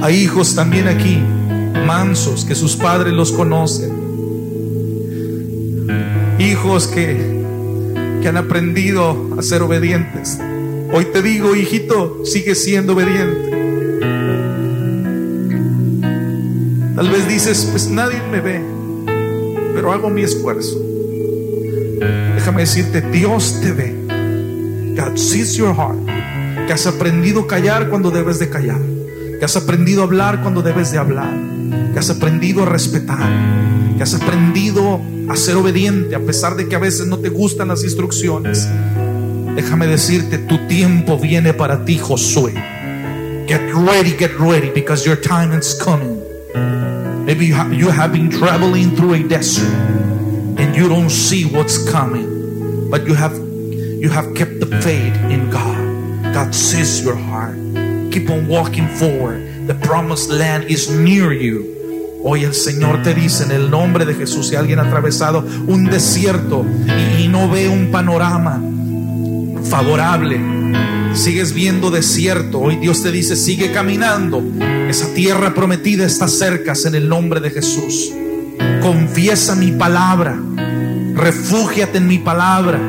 [0.00, 1.22] Hay hijos también aquí,
[1.86, 3.92] mansos, que sus padres los conocen.
[6.40, 7.44] Hijos que,
[8.20, 10.40] que han aprendido a ser obedientes.
[10.92, 13.50] Hoy te digo, hijito, sigue siendo obediente.
[16.96, 18.60] Tal vez dices, pues nadie me ve,
[19.76, 20.91] pero hago mi esfuerzo.
[22.52, 24.94] Déjame decirte, Dios te ve.
[24.94, 25.96] God sees your heart.
[26.66, 28.78] Que has aprendido a callar cuando debes de callar.
[29.38, 31.32] Que has aprendido a hablar cuando debes de hablar.
[31.94, 33.26] Que has aprendido a respetar.
[33.96, 35.00] Que has aprendido
[35.30, 38.68] a ser obediente a pesar de que a veces no te gustan las instrucciones.
[39.56, 42.52] Déjame decirte, tu tiempo viene para ti, Josué.
[43.48, 46.20] Get ready, get ready, because your time is coming.
[47.24, 49.72] Maybe you, you have been traveling through a desert
[50.58, 52.31] and you don't see what's coming,
[52.92, 53.32] but you have
[54.02, 56.34] you have kept the faith in God.
[56.34, 57.56] God sees your heart.
[58.12, 59.66] Keep on walking forward.
[59.66, 61.64] The promised land is near you.
[62.22, 65.86] Hoy el Señor te dice en el nombre de Jesús, si alguien ha atravesado un
[65.86, 68.62] desierto y, y no ve un panorama
[69.64, 70.38] favorable,
[71.14, 74.42] sigues viendo desierto, hoy Dios te dice, sigue caminando.
[74.88, 78.12] Esa tierra prometida está cerca en el nombre de Jesús.
[78.82, 80.38] Confiesa mi palabra,
[81.22, 82.80] refúgiate en mi palabra,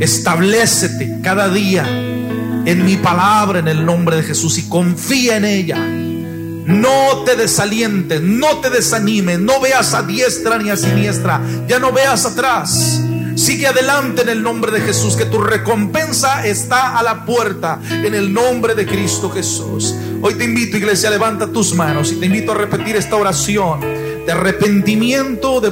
[0.00, 5.78] establecete cada día en mi palabra en el nombre de Jesús y confía en ella.
[5.78, 11.92] No te desalientes, no te desanimes, no veas a diestra ni a siniestra, ya no
[11.92, 13.00] veas atrás.
[13.36, 18.14] Sigue adelante en el nombre de Jesús, que tu recompensa está a la puerta en
[18.14, 19.94] el nombre de Cristo Jesús.
[20.20, 24.32] Hoy te invito, iglesia, levanta tus manos y te invito a repetir esta oración de
[24.32, 25.70] arrepentimiento, de,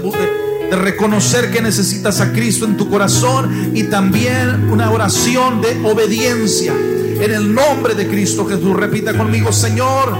[0.70, 6.72] de reconocer que necesitas a Cristo en tu corazón y también una oración de obediencia
[6.72, 8.74] en el nombre de Cristo Jesús.
[8.76, 10.16] Repita conmigo, Señor,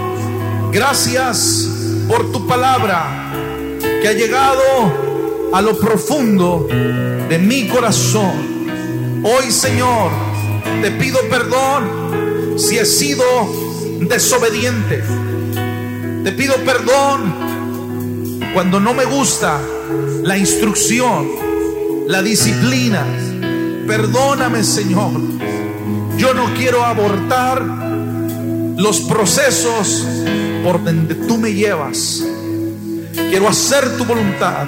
[0.73, 1.69] gracias
[2.09, 3.33] por tu palabra
[4.01, 4.63] que ha llegado
[5.53, 8.57] a lo profundo de mi corazón.
[9.25, 10.11] Hoy, Señor,
[10.81, 13.25] te pido perdón si he sido
[14.01, 15.03] desobediente.
[16.23, 17.35] Te pido perdón
[18.55, 19.61] cuando no me gusta
[20.23, 21.29] la instrucción,
[22.07, 23.05] la disciplina.
[23.87, 25.13] Perdóname, Señor.
[26.17, 27.63] Yo no quiero abortar
[28.77, 30.07] los procesos
[30.65, 32.23] por donde tú me llevas.
[33.15, 34.67] Quiero hacer tu voluntad.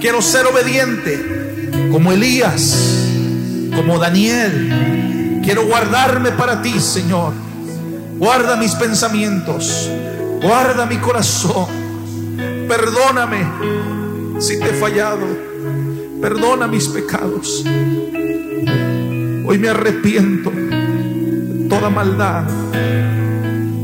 [0.00, 2.76] Quiero ser obediente como Elías,
[3.74, 5.40] como Daniel.
[5.42, 7.32] Quiero guardarme para ti, Señor.
[8.18, 9.90] Guarda mis pensamientos.
[10.40, 11.66] Guarda mi corazón.
[12.68, 14.03] Perdóname
[14.38, 15.26] si te he fallado.
[16.20, 17.64] Perdona mis pecados.
[19.46, 22.44] Hoy me arrepiento de toda maldad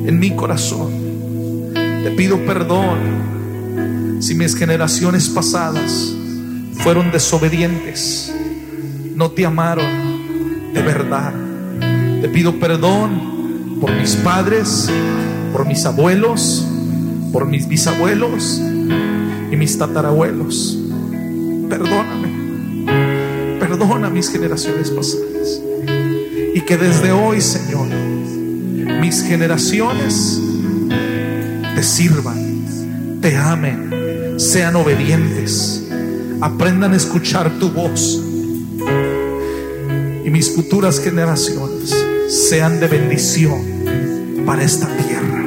[0.07, 1.73] en mi corazón.
[1.75, 6.15] Te pido perdón si mis generaciones pasadas
[6.75, 8.33] fueron desobedientes,
[9.15, 11.33] no te amaron de verdad.
[12.23, 14.91] Te pido perdón por mis padres,
[15.53, 16.67] por mis abuelos,
[17.33, 18.61] por mis bisabuelos.
[19.61, 20.79] Mis tatarabuelos.
[21.69, 22.87] Perdóname.
[23.61, 25.61] Perdona mis generaciones pasadas.
[26.55, 27.89] Y que desde hoy, Señor,
[29.03, 30.41] mis generaciones
[31.75, 35.87] te sirvan, te amen, sean obedientes,
[36.41, 38.19] aprendan a escuchar tu voz.
[40.25, 41.95] Y mis futuras generaciones
[42.29, 43.61] sean de bendición
[44.47, 45.45] para esta tierra.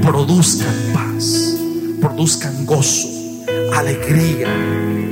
[0.00, 1.54] Produzcan paz,
[2.00, 3.15] produzcan gozo,
[3.78, 4.48] alegría,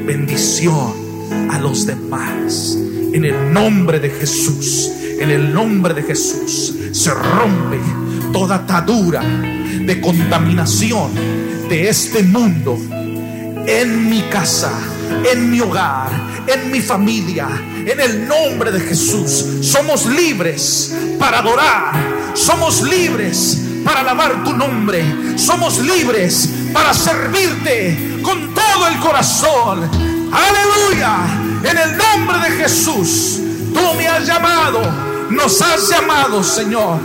[0.07, 2.77] bendición a los demás.
[3.13, 4.91] En el nombre de Jesús,
[5.21, 7.79] en el nombre de Jesús, se rompe
[8.33, 11.11] toda atadura de contaminación
[11.69, 12.79] de este mundo
[13.67, 14.73] en mi casa,
[15.31, 16.11] en mi hogar,
[16.47, 17.49] en mi familia.
[17.87, 25.05] En el nombre de Jesús somos libres para adorar, somos libres para alabar tu nombre,
[25.37, 29.89] somos libres para servirte con todo el corazón.
[30.33, 31.19] Aleluya,
[31.63, 33.41] en el nombre de Jesús,
[33.73, 34.81] tú me has llamado,
[35.31, 36.99] nos has llamado, Señor,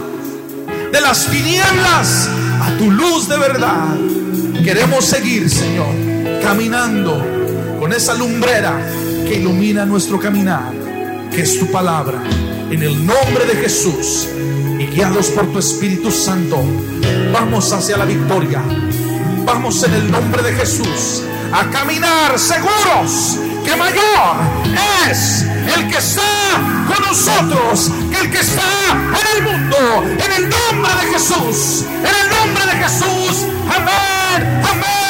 [0.91, 2.27] de las tinieblas
[2.61, 3.95] a tu luz de verdad.
[4.63, 5.93] Queremos seguir, Señor,
[6.41, 7.23] caminando
[7.79, 8.91] con esa lumbrera
[9.27, 10.73] que ilumina nuestro caminar,
[11.31, 12.21] que es tu palabra.
[12.71, 14.27] En el nombre de Jesús
[14.79, 16.57] y guiados por tu Espíritu Santo,
[17.31, 18.61] vamos hacia la victoria
[19.53, 24.35] vamos en el nombre de Jesús a caminar seguros que mayor
[25.09, 25.41] es
[25.75, 26.21] el que está
[26.87, 29.77] con nosotros que el que está en el mundo.
[30.23, 33.47] En el nombre de Jesús, en el nombre de Jesús.
[33.75, 35.08] Amén, amén.